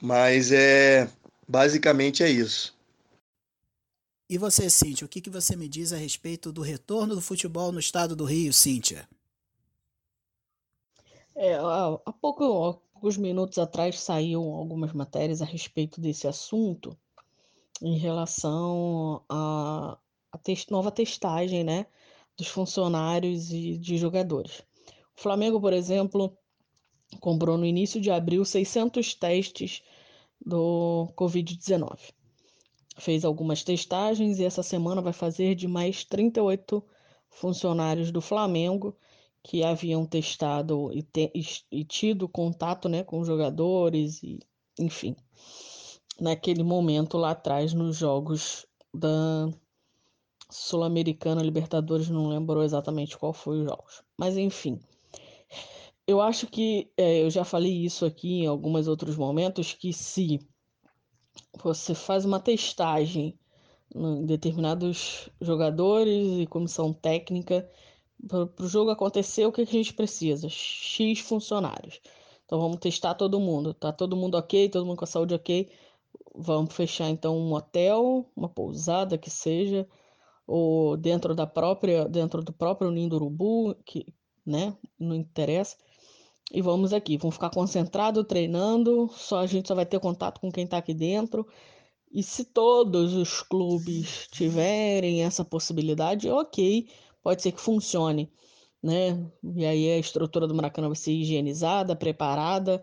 Mas 0.00 0.50
é 0.52 1.08
basicamente 1.46 2.22
é 2.22 2.30
isso. 2.30 2.74
E 4.28 4.38
você, 4.38 4.70
Cíntia, 4.70 5.04
o 5.04 5.08
que, 5.08 5.20
que 5.20 5.30
você 5.30 5.54
me 5.54 5.68
diz 5.68 5.92
a 5.92 5.96
respeito 5.96 6.50
do 6.50 6.62
retorno 6.62 7.14
do 7.14 7.20
futebol 7.20 7.70
no 7.70 7.78
estado 7.78 8.16
do 8.16 8.24
Rio, 8.24 8.52
Cíntia? 8.52 9.06
É, 11.36 11.54
há, 11.54 12.12
pouco, 12.20 12.80
poucos 12.94 13.16
minutos 13.18 13.58
atrás 13.58 14.00
saíram 14.00 14.54
algumas 14.54 14.92
matérias 14.92 15.42
a 15.42 15.44
respeito 15.44 16.00
desse 16.00 16.26
assunto 16.26 16.96
em 17.82 17.98
relação 17.98 19.22
à 19.28 19.98
test, 20.42 20.70
nova 20.70 20.90
testagem 20.90 21.62
né, 21.62 21.86
dos 22.36 22.48
funcionários 22.48 23.50
e 23.52 23.76
de 23.76 23.98
jogadores. 23.98 24.62
O 25.16 25.20
Flamengo, 25.20 25.60
por 25.60 25.72
exemplo, 25.72 26.36
comprou 27.20 27.58
no 27.58 27.66
início 27.66 28.00
de 28.00 28.10
abril 28.10 28.44
600 28.44 29.14
testes 29.14 29.82
do 30.44 31.12
Covid-19 31.16 32.14
fez 32.96 33.24
algumas 33.24 33.64
testagens 33.64 34.38
e 34.38 34.44
essa 34.44 34.62
semana 34.62 35.02
vai 35.02 35.12
fazer 35.12 35.54
de 35.54 35.66
mais 35.66 36.04
38 36.04 36.82
funcionários 37.28 38.10
do 38.10 38.20
Flamengo 38.20 38.96
que 39.44 39.62
haviam 39.62 40.06
testado 40.06 40.90
e, 40.92 41.02
te, 41.02 41.30
e 41.70 41.84
tido 41.84 42.26
contato 42.26 42.88
né, 42.88 43.04
com 43.04 43.22
jogadores 43.22 44.22
e 44.22 44.40
enfim 44.80 45.14
naquele 46.18 46.62
momento 46.62 47.18
lá 47.18 47.32
atrás 47.32 47.74
nos 47.74 47.98
jogos 47.98 48.66
da 48.92 49.48
Sul-Americana 50.50 51.42
Libertadores 51.42 52.08
não 52.08 52.28
lembrou 52.28 52.62
exatamente 52.62 53.18
qual 53.18 53.32
foi 53.32 53.60
os 53.60 53.64
jogos. 53.64 54.02
Mas 54.18 54.36
enfim 54.36 54.80
eu 56.06 56.20
acho 56.20 56.46
que 56.46 56.90
é, 56.96 57.22
eu 57.22 57.30
já 57.30 57.44
falei 57.44 57.84
isso 57.84 58.06
aqui 58.06 58.42
em 58.42 58.46
alguns 58.46 58.88
outros 58.88 59.16
momentos 59.16 59.74
que 59.74 59.92
se 59.92 60.38
você 61.62 61.94
faz 61.94 62.24
uma 62.24 62.40
testagem 62.40 63.38
em 63.94 64.26
determinados 64.26 65.28
jogadores 65.40 66.40
e 66.40 66.46
comissão 66.46 66.92
técnica 66.92 67.68
para 68.26 68.64
o 68.64 68.68
jogo 68.68 68.90
acontecer, 68.90 69.46
o 69.46 69.52
que, 69.52 69.66
que 69.66 69.76
a 69.76 69.82
gente 69.82 69.94
precisa? 69.94 70.48
X 70.48 71.20
funcionários. 71.20 72.00
Então 72.44 72.58
vamos 72.58 72.78
testar 72.78 73.14
todo 73.14 73.40
mundo. 73.40 73.74
Tá 73.74 73.92
todo 73.92 74.16
mundo 74.16 74.36
ok, 74.36 74.68
todo 74.68 74.86
mundo 74.86 74.98
com 74.98 75.04
a 75.04 75.08
saúde 75.08 75.34
ok. 75.34 75.70
Vamos 76.34 76.74
fechar 76.74 77.08
então 77.10 77.36
um 77.36 77.52
hotel, 77.52 78.28
uma 78.36 78.48
pousada 78.48 79.16
que 79.16 79.30
seja, 79.30 79.86
ou 80.46 80.96
dentro 80.96 81.34
da 81.34 81.46
própria, 81.46 82.06
dentro 82.08 82.42
do 82.42 82.52
próprio 82.52 82.90
ninho 82.90 83.08
do 83.08 83.16
urubu, 83.16 83.74
que, 83.84 84.06
né, 84.44 84.76
não 84.98 85.14
interessa. 85.14 85.76
E 86.52 86.60
vamos 86.60 86.92
aqui, 86.92 87.16
vamos 87.16 87.36
ficar 87.36 87.50
concentrado 87.50 88.22
treinando, 88.24 89.08
só 89.12 89.38
a 89.38 89.46
gente 89.46 89.68
só 89.68 89.74
vai 89.74 89.86
ter 89.86 89.98
contato 90.00 90.40
com 90.40 90.52
quem 90.52 90.64
está 90.64 90.78
aqui 90.78 90.92
dentro. 90.92 91.46
E 92.12 92.22
se 92.22 92.44
todos 92.44 93.14
os 93.14 93.42
clubes 93.42 94.28
tiverem 94.30 95.24
essa 95.24 95.44
possibilidade, 95.44 96.28
ok, 96.30 96.86
pode 97.24 97.42
ser 97.42 97.52
que 97.52 97.60
funcione, 97.60 98.30
né? 98.82 99.18
E 99.56 99.64
aí 99.64 99.90
a 99.92 99.98
estrutura 99.98 100.46
do 100.46 100.54
Maracanã 100.54 100.88
vai 100.88 100.96
ser 100.96 101.12
higienizada, 101.12 101.96
preparada, 101.96 102.82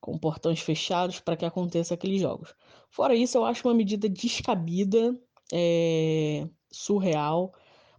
com 0.00 0.18
portões 0.18 0.60
fechados 0.60 1.20
para 1.20 1.36
que 1.36 1.44
aconteça 1.44 1.94
aqueles 1.94 2.20
jogos. 2.20 2.54
Fora 2.90 3.14
isso, 3.14 3.36
eu 3.38 3.44
acho 3.44 3.68
uma 3.68 3.74
medida 3.74 4.08
descabida, 4.08 5.16
é, 5.52 6.48
surreal, 6.70 7.52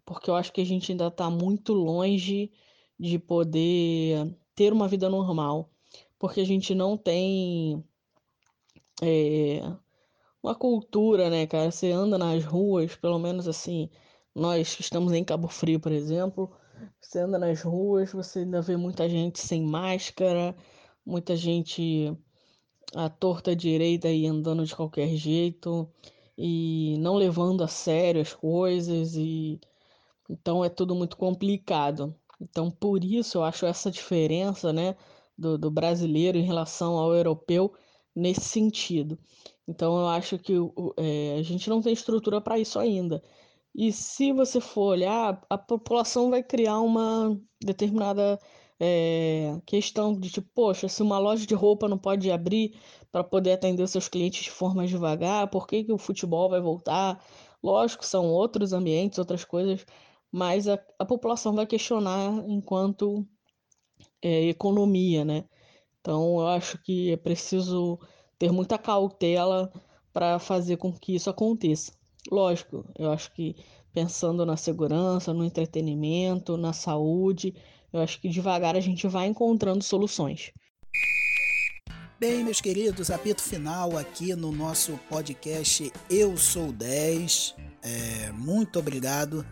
porque 0.05 0.29
eu 0.29 0.35
acho 0.35 0.51
que 0.51 0.61
a 0.61 0.65
gente 0.65 0.91
ainda 0.91 1.07
está 1.07 1.29
muito 1.29 1.73
longe 1.73 2.51
de 2.99 3.19
poder 3.19 4.35
ter 4.55 4.73
uma 4.73 4.87
vida 4.87 5.09
normal, 5.09 5.69
porque 6.19 6.41
a 6.41 6.45
gente 6.45 6.73
não 6.73 6.97
tem 6.97 7.83
é, 9.01 9.61
uma 10.41 10.55
cultura, 10.55 11.29
né, 11.29 11.47
cara? 11.47 11.71
Você 11.71 11.91
anda 11.91 12.17
nas 12.17 12.43
ruas, 12.43 12.95
pelo 12.95 13.19
menos 13.19 13.47
assim, 13.47 13.89
nós 14.35 14.75
que 14.75 14.81
estamos 14.81 15.13
em 15.13 15.23
Cabo 15.23 15.47
Frio, 15.47 15.79
por 15.79 15.91
exemplo, 15.91 16.51
você 16.99 17.19
anda 17.19 17.37
nas 17.37 17.61
ruas, 17.61 18.11
você 18.11 18.39
ainda 18.39 18.61
vê 18.61 18.75
muita 18.77 19.07
gente 19.07 19.39
sem 19.39 19.61
máscara, 19.61 20.55
muita 21.05 21.35
gente 21.35 22.15
à 22.95 23.09
torta 23.09 23.55
direita 23.55 24.09
e 24.09 24.25
andando 24.27 24.65
de 24.65 24.75
qualquer 24.75 25.09
jeito 25.15 25.89
e 26.37 26.97
não 26.99 27.15
levando 27.15 27.63
a 27.63 27.67
sério 27.67 28.21
as 28.21 28.33
coisas 28.33 29.15
e 29.15 29.59
então 30.29 30.63
é 30.63 30.69
tudo 30.69 30.95
muito 30.95 31.17
complicado. 31.17 32.15
Então, 32.39 32.69
por 32.69 33.03
isso, 33.03 33.37
eu 33.37 33.43
acho 33.43 33.65
essa 33.65 33.91
diferença 33.91 34.73
né, 34.73 34.95
do, 35.37 35.57
do 35.57 35.71
brasileiro 35.71 36.37
em 36.37 36.43
relação 36.43 36.97
ao 36.97 37.13
europeu 37.13 37.73
nesse 38.15 38.41
sentido. 38.41 39.17
Então, 39.67 39.97
eu 39.99 40.07
acho 40.07 40.37
que 40.37 40.53
é, 40.97 41.37
a 41.39 41.43
gente 41.43 41.69
não 41.69 41.81
tem 41.81 41.93
estrutura 41.93 42.41
para 42.41 42.59
isso 42.59 42.79
ainda. 42.79 43.23
E 43.75 43.91
se 43.91 44.31
você 44.31 44.61
for 44.61 44.91
olhar, 44.91 45.41
a 45.49 45.57
população 45.57 46.29
vai 46.29 46.43
criar 46.43 46.79
uma 46.79 47.39
determinada 47.63 48.39
é, 48.79 49.59
questão 49.65 50.17
de 50.19 50.29
tipo, 50.29 50.47
poxa, 50.53 50.87
se 50.87 51.01
uma 51.01 51.17
loja 51.19 51.45
de 51.45 51.55
roupa 51.55 51.87
não 51.87 51.97
pode 51.97 52.29
abrir 52.31 52.77
para 53.11 53.23
poder 53.23 53.53
atender 53.53 53.87
seus 53.87 54.07
clientes 54.07 54.43
de 54.43 54.51
forma 54.51 54.85
devagar, 54.85 55.49
por 55.49 55.67
que, 55.67 55.83
que 55.83 55.93
o 55.93 55.97
futebol 55.97 56.49
vai 56.49 56.61
voltar? 56.61 57.23
Lógico, 57.63 58.05
são 58.05 58.27
outros 58.27 58.73
ambientes, 58.73 59.17
outras 59.19 59.45
coisas, 59.45 59.85
mas 60.31 60.67
a, 60.67 60.79
a 60.99 61.05
população 61.05 61.53
vai 61.55 61.65
questionar 61.65 62.43
enquanto 62.47 63.25
é, 64.21 64.43
economia, 64.49 65.25
né? 65.25 65.45
Então, 66.01 66.39
eu 66.39 66.47
acho 66.47 66.81
que 66.83 67.11
é 67.11 67.17
preciso 67.17 67.99
ter 68.37 68.51
muita 68.51 68.77
cautela 68.77 69.71
para 70.11 70.39
fazer 70.39 70.77
com 70.77 70.93
que 70.93 71.15
isso 71.15 71.29
aconteça. 71.29 71.93
Lógico, 72.31 72.85
eu 72.97 73.11
acho 73.11 73.31
que 73.33 73.55
pensando 73.93 74.45
na 74.45 74.57
segurança, 74.57 75.33
no 75.33 75.43
entretenimento, 75.43 76.57
na 76.57 76.73
saúde, 76.73 77.53
eu 77.91 78.01
acho 78.01 78.19
que 78.19 78.27
devagar 78.27 78.75
a 78.75 78.79
gente 78.79 79.07
vai 79.07 79.27
encontrando 79.27 79.83
soluções. 79.83 80.51
Bem, 82.19 82.43
meus 82.43 82.61
queridos, 82.61 83.11
apito 83.11 83.41
final 83.41 83.97
aqui 83.97 84.33
no 84.35 84.51
nosso 84.51 84.97
podcast 85.09 85.91
Eu 86.09 86.37
Sou 86.37 86.71
10. 86.71 87.55
É, 87.81 88.31
muito 88.31 88.79
obrigado 88.79 89.45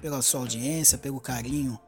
pela 0.00 0.20
sua 0.20 0.40
audiência, 0.40 0.98
pelo 0.98 1.20
carinho 1.20 1.78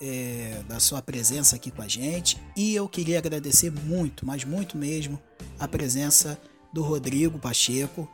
é, 0.00 0.62
da 0.68 0.78
sua 0.78 1.00
presença 1.02 1.56
aqui 1.56 1.70
com 1.70 1.82
a 1.82 1.88
gente. 1.88 2.38
E 2.56 2.74
eu 2.74 2.88
queria 2.88 3.18
agradecer 3.18 3.70
muito, 3.70 4.26
mas 4.26 4.44
muito 4.44 4.76
mesmo, 4.76 5.18
a 5.58 5.66
presença 5.66 6.38
do 6.72 6.82
Rodrigo 6.82 7.38
Pacheco. 7.38 8.08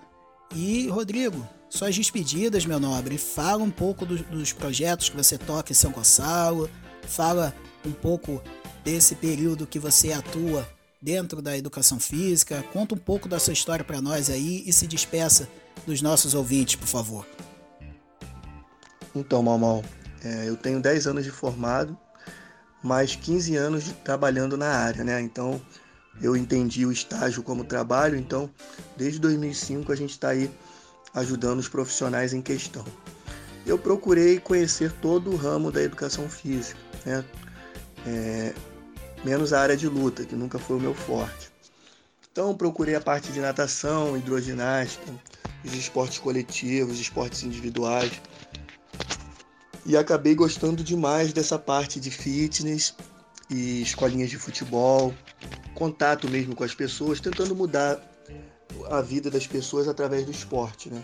E, 0.54 0.86
Rodrigo, 0.88 1.46
suas 1.74 1.96
despedidas, 1.96 2.64
meu 2.64 2.78
nobre. 2.78 3.18
Fala 3.18 3.62
um 3.62 3.70
pouco 3.70 4.06
do, 4.06 4.16
dos 4.16 4.52
projetos 4.52 5.08
que 5.08 5.16
você 5.16 5.36
toca 5.36 5.72
em 5.72 5.74
São 5.74 5.90
Gonçalo. 5.90 6.70
Fala 7.02 7.52
um 7.84 7.90
pouco 7.90 8.40
desse 8.84 9.16
período 9.16 9.66
que 9.66 9.78
você 9.78 10.12
atua 10.12 10.66
dentro 11.02 11.42
da 11.42 11.58
educação 11.58 11.98
física. 11.98 12.64
Conta 12.72 12.94
um 12.94 12.98
pouco 12.98 13.28
da 13.28 13.40
sua 13.40 13.52
história 13.52 13.84
para 13.84 14.00
nós 14.00 14.30
aí 14.30 14.62
e 14.64 14.72
se 14.72 14.86
despeça 14.86 15.48
dos 15.84 16.00
nossos 16.00 16.32
ouvintes, 16.32 16.76
por 16.76 16.86
favor. 16.86 17.26
Então, 19.12 19.42
Mal, 19.42 19.84
é, 20.22 20.48
eu 20.48 20.56
tenho 20.56 20.80
10 20.80 21.08
anos 21.08 21.24
de 21.24 21.30
formado, 21.30 21.96
mais 22.82 23.16
15 23.16 23.56
anos 23.56 23.84
de 23.84 23.92
trabalhando 23.94 24.56
na 24.56 24.68
área, 24.68 25.02
né? 25.02 25.20
Então, 25.20 25.60
eu 26.22 26.36
entendi 26.36 26.86
o 26.86 26.92
estágio 26.92 27.42
como 27.42 27.64
trabalho, 27.64 28.16
então, 28.16 28.48
desde 28.96 29.18
2005 29.18 29.90
a 29.90 29.96
gente 29.96 30.10
está 30.10 30.28
aí 30.28 30.48
ajudando 31.14 31.60
os 31.60 31.68
profissionais 31.68 32.32
em 32.32 32.42
questão. 32.42 32.84
Eu 33.64 33.78
procurei 33.78 34.38
conhecer 34.38 34.92
todo 34.92 35.30
o 35.30 35.36
ramo 35.36 35.70
da 35.70 35.82
educação 35.82 36.28
física, 36.28 36.78
né? 37.06 37.24
É, 38.06 38.54
menos 39.24 39.52
a 39.52 39.60
área 39.60 39.76
de 39.76 39.88
luta, 39.88 40.24
que 40.24 40.34
nunca 40.34 40.58
foi 40.58 40.76
o 40.76 40.80
meu 40.80 40.94
forte. 40.94 41.50
Então 42.30 42.54
procurei 42.54 42.94
a 42.94 43.00
parte 43.00 43.32
de 43.32 43.40
natação, 43.40 44.16
hidroginástica, 44.16 45.10
os 45.64 45.72
esportes 45.72 46.18
coletivos, 46.18 47.00
esportes 47.00 47.42
individuais. 47.42 48.12
E 49.86 49.96
acabei 49.96 50.34
gostando 50.34 50.82
demais 50.82 51.32
dessa 51.32 51.58
parte 51.58 52.00
de 52.00 52.10
fitness 52.10 52.94
e 53.48 53.82
escolinhas 53.82 54.30
de 54.30 54.38
futebol, 54.38 55.14
contato 55.74 56.28
mesmo 56.28 56.54
com 56.54 56.64
as 56.64 56.74
pessoas, 56.74 57.20
tentando 57.20 57.54
mudar 57.54 57.98
a 58.90 59.00
vida 59.00 59.30
das 59.30 59.46
pessoas 59.46 59.88
através 59.88 60.24
do 60.24 60.30
esporte, 60.30 60.90
né? 60.90 61.02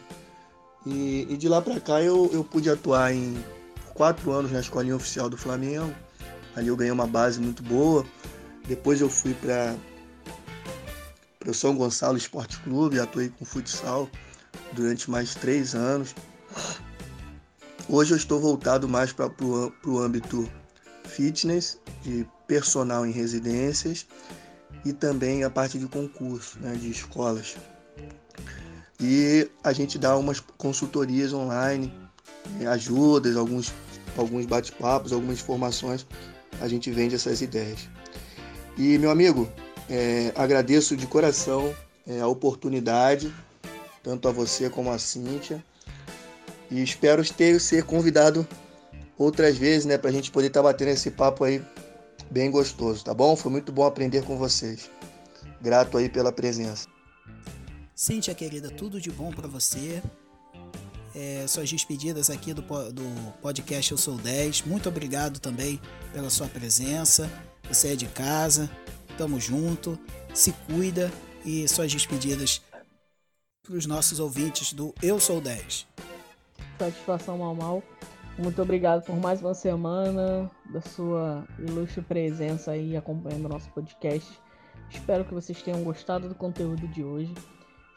E, 0.87 1.27
e 1.29 1.37
de 1.37 1.49
lá 1.49 1.61
para 1.61 1.79
cá 1.79 2.01
eu, 2.03 2.31
eu 2.33 2.43
pude 2.43 2.71
atuar 2.71 3.13
em 3.13 3.43
quatro 3.95 4.31
anos 4.33 4.51
na 4.51 4.61
escolinha 4.61 4.97
oficial 4.97 5.29
do 5.29 5.37
Flamengo. 5.37 5.95
Ali 6.57 6.69
eu 6.69 6.77
ganhei 6.77 6.93
uma 6.93 7.07
base 7.07 7.41
muito 7.41 7.63
boa. 7.63 8.05
Depois 8.67 9.01
eu 9.01 9.11
fui 9.11 9.35
para 9.35 9.77
o 11.47 11.53
São 11.53 11.77
Gonçalo 11.77 12.17
Esporte 12.17 12.59
Clube, 12.61 12.99
atuei 12.99 13.29
com 13.29 13.45
futsal 13.45 14.09
durante 14.73 15.11
mais 15.11 15.35
três 15.35 15.75
anos. 15.75 16.15
Hoje 17.89 18.13
eu 18.13 18.17
estou 18.17 18.41
voltado 18.41 18.89
mais 18.89 19.13
para 19.13 19.31
o 19.85 19.99
âmbito 19.99 20.49
fitness, 21.05 21.79
de 22.03 22.27
personal 22.47 23.05
em 23.05 23.11
residências 23.11 24.07
e 24.85 24.93
também 24.93 25.45
a 25.45 25.51
parte 25.51 25.79
de 25.79 25.87
concurso, 25.87 26.59
né, 26.61 26.75
de 26.75 26.91
escolas. 26.91 27.57
E 28.99 29.51
a 29.65 29.73
gente 29.73 29.99
dá 29.99 30.17
umas 30.17 30.41
consultorias 30.41 31.33
online, 31.33 31.93
né, 32.59 32.67
ajudas, 32.67 33.37
alguns, 33.37 33.73
alguns 34.17 34.47
bate-papos, 34.47 35.13
algumas 35.13 35.41
informações, 35.41 36.07
a 36.61 36.69
gente 36.69 36.91
vende 36.91 37.15
essas 37.15 37.41
ideias. 37.41 37.89
E, 38.77 38.99
meu 38.99 39.11
amigo, 39.11 39.49
é, 39.89 40.33
agradeço 40.37 40.97
de 40.97 41.07
coração 41.07 41.75
é, 42.07 42.21
a 42.21 42.27
oportunidade, 42.27 43.35
tanto 44.03 44.29
a 44.29 44.33
você 44.33 44.69
como 44.71 44.91
a 44.91 44.99
Cíntia, 44.99 45.65
e 46.71 46.83
espero 46.83 47.25
ter 47.33 47.61
ser 47.61 47.85
convidado 47.85 48.47
outras 49.19 49.57
vezes, 49.59 49.85
né, 49.85 49.99
para 49.99 50.11
a 50.11 50.13
gente 50.13 50.31
poder 50.31 50.47
estar 50.47 50.63
tá 50.63 50.69
batendo 50.69 50.89
esse 50.89 51.11
papo 51.11 51.45
aí 51.45 51.63
bem 52.31 52.51
gostoso, 52.51 53.05
tá 53.05 53.13
bom? 53.13 53.35
Foi 53.35 53.51
muito 53.51 53.73
bom 53.73 53.85
aprender 53.85 54.25
com 54.25 54.37
vocês. 54.37 54.91
Grato 55.61 55.99
aí 55.99 56.09
pela 56.09 56.33
presença. 56.33 56.89
Cíntia, 57.95 58.35
querida, 58.35 58.71
tudo 58.71 59.01
de 59.01 59.11
bom 59.11 59.31
para 59.31 59.49
você. 59.49 60.03
É, 61.15 61.45
suas 61.49 61.69
despedidas 61.69 62.31
aqui 62.31 62.55
do, 62.55 62.63
do 62.63 63.33
podcast 63.43 63.91
Eu 63.91 63.99
Sou 63.99 64.17
10. 64.17 64.63
Muito 64.63 64.89
obrigado 64.89 65.41
também 65.41 65.81
pela 66.13 66.31
sua 66.31 66.47
presença. 66.47 67.31
Você 67.69 67.93
é 67.93 67.97
de 67.97 68.07
casa, 68.07 68.71
tamo 69.19 69.39
junto, 69.39 69.99
se 70.33 70.53
cuida 70.67 71.13
e 71.45 71.67
suas 71.69 71.93
despedidas 71.93 72.63
para 73.63 73.75
os 73.75 73.87
nossos 73.87 74.19
ouvintes 74.19 74.73
do 74.73 74.95
Eu 75.03 75.21
Sou 75.21 75.41
10. 75.41 75.87
Satisfação 76.79 77.39
mal 77.39 77.55
mal. 77.55 77.83
Muito 78.43 78.63
obrigado 78.63 79.05
por 79.05 79.15
mais 79.17 79.43
uma 79.43 79.53
semana 79.53 80.51
da 80.73 80.81
sua 80.81 81.47
ilustre 81.59 82.01
presença 82.01 82.71
aí 82.71 82.97
acompanhando 82.97 83.45
o 83.45 83.49
nosso 83.51 83.71
podcast. 83.73 84.27
Espero 84.89 85.27
que 85.27 85.35
vocês 85.35 85.61
tenham 85.61 85.85
gostado 85.85 86.27
do 86.27 86.35
conteúdo 86.35 86.89
de 86.89 87.05
hoje. 87.05 87.35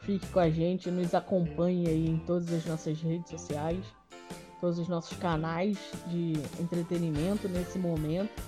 Fique 0.02 0.26
com 0.26 0.38
a 0.38 0.50
gente, 0.50 0.90
nos 0.90 1.14
acompanhe 1.14 1.88
aí 1.88 2.06
em 2.10 2.18
todas 2.18 2.52
as 2.52 2.66
nossas 2.66 3.00
redes 3.00 3.30
sociais, 3.30 3.82
todos 4.60 4.78
os 4.78 4.86
nossos 4.86 5.16
canais 5.16 5.78
de 6.08 6.34
entretenimento 6.60 7.48
nesse 7.48 7.78
momento. 7.78 8.42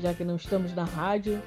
Já 0.00 0.12
que 0.12 0.24
não 0.24 0.34
estamos 0.34 0.74
na 0.74 0.84
rádio, 0.84 1.40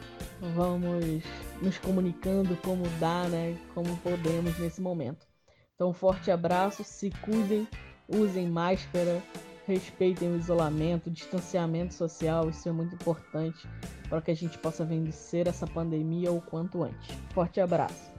vamos 0.56 1.26
nos 1.62 1.78
comunicando 1.78 2.56
como 2.64 2.84
dá, 3.02 3.28
né? 3.28 3.58
Como 3.74 3.98
podemos 3.98 4.58
nesse 4.60 4.80
momento. 4.80 5.28
Então, 5.76 5.90
um 5.90 5.94
forte 5.94 6.32
abraço, 6.32 6.86
se 6.86 7.10
cuidem, 7.22 7.68
usem 8.08 8.48
máscara, 8.48 9.22
respeitem 9.66 10.32
o 10.32 10.38
isolamento, 10.38 11.08
o 11.08 11.12
distanciamento 11.12 11.94
social, 11.94 12.50
isso 12.50 12.68
é 12.68 12.72
muito 12.72 12.96
importante 12.96 13.68
para 14.10 14.22
que 14.22 14.32
a 14.32 14.36
gente 14.36 14.58
possa 14.58 14.86
vencer 14.86 15.48
essa 15.48 15.66
pandemia 15.66 16.32
o 16.32 16.42
quanto 16.42 16.84
antes. 16.84 17.16
Forte 17.34 17.60
abraço. 17.60 18.12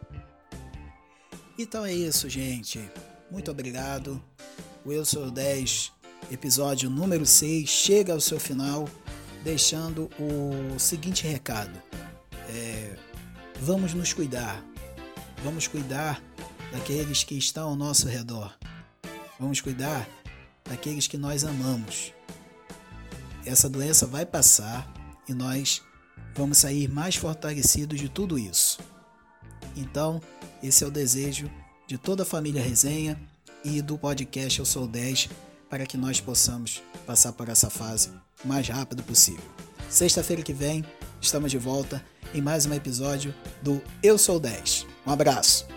Então 1.59 1.85
é 1.85 1.93
isso, 1.93 2.29
gente. 2.29 2.81
Muito 3.31 3.51
obrigado. 3.51 4.23
O 4.85 4.93
Eu 4.93 5.05
Sou 5.05 5.31
10, 5.31 5.93
episódio 6.31 6.91
número 6.91 7.25
6, 7.25 7.69
chega 7.69 8.13
ao 8.13 8.21
seu 8.21 8.41
final, 8.41 8.89
deixando 9.43 10.11
o 10.19 10.79
seguinte 10.79 11.27
recado: 11.27 11.81
é, 12.49 12.97
vamos 13.61 13.95
nos 13.95 14.13
cuidar. 14.13 14.65
Vamos 15.43 15.69
cuidar 15.69 16.23
daqueles 16.73 17.23
que 17.23 17.37
estão 17.37 17.69
ao 17.69 17.77
nosso 17.77 18.09
redor. 18.09 18.57
Vamos 19.39 19.61
cuidar 19.61 20.09
daqueles 20.69 21.07
que 21.07 21.17
nós 21.17 21.45
amamos. 21.45 22.13
Essa 23.45 23.69
doença 23.69 24.07
vai 24.07 24.25
passar 24.25 24.93
e 25.29 25.35
nós 25.35 25.83
vamos 26.35 26.59
sair 26.59 26.89
mais 26.89 27.17
fortalecidos 27.17 28.01
de 28.01 28.09
tudo 28.09 28.39
isso. 28.39 28.79
Então, 29.77 30.21
esse 30.63 30.85
é 30.85 30.87
o 30.87 30.91
desejo 30.91 31.51
de 31.87 31.99
toda 31.99 32.23
a 32.23 32.27
família 32.27 32.63
Resenha 32.63 33.21
e 33.65 33.83
do 33.83 33.99
podcast 33.99 34.59
Eu 34.59 34.65
Sou 34.65 34.87
10 34.87 35.29
para 35.69 35.87
que 35.87 35.97
nós 35.97 36.21
possamos 36.21 36.83
passar 37.07 37.33
por 37.33 37.49
essa 37.49 37.69
fase 37.69 38.11
o 38.45 38.49
mais 38.49 38.69
rápido 38.69 39.03
possível. 39.03 39.45
Sexta-feira 39.89 40.43
que 40.43 40.53
vem, 40.53 40.85
estamos 41.21 41.51
de 41.51 41.59
volta 41.59 42.05
em 42.33 42.41
mais 42.41 42.67
um 42.67 42.75
episódio 42.75 43.35
do 43.63 43.83
Eu 44.03 44.19
Sou 44.19 44.41
10. 44.41 44.87
Um 45.07 45.13
abraço! 45.13 45.74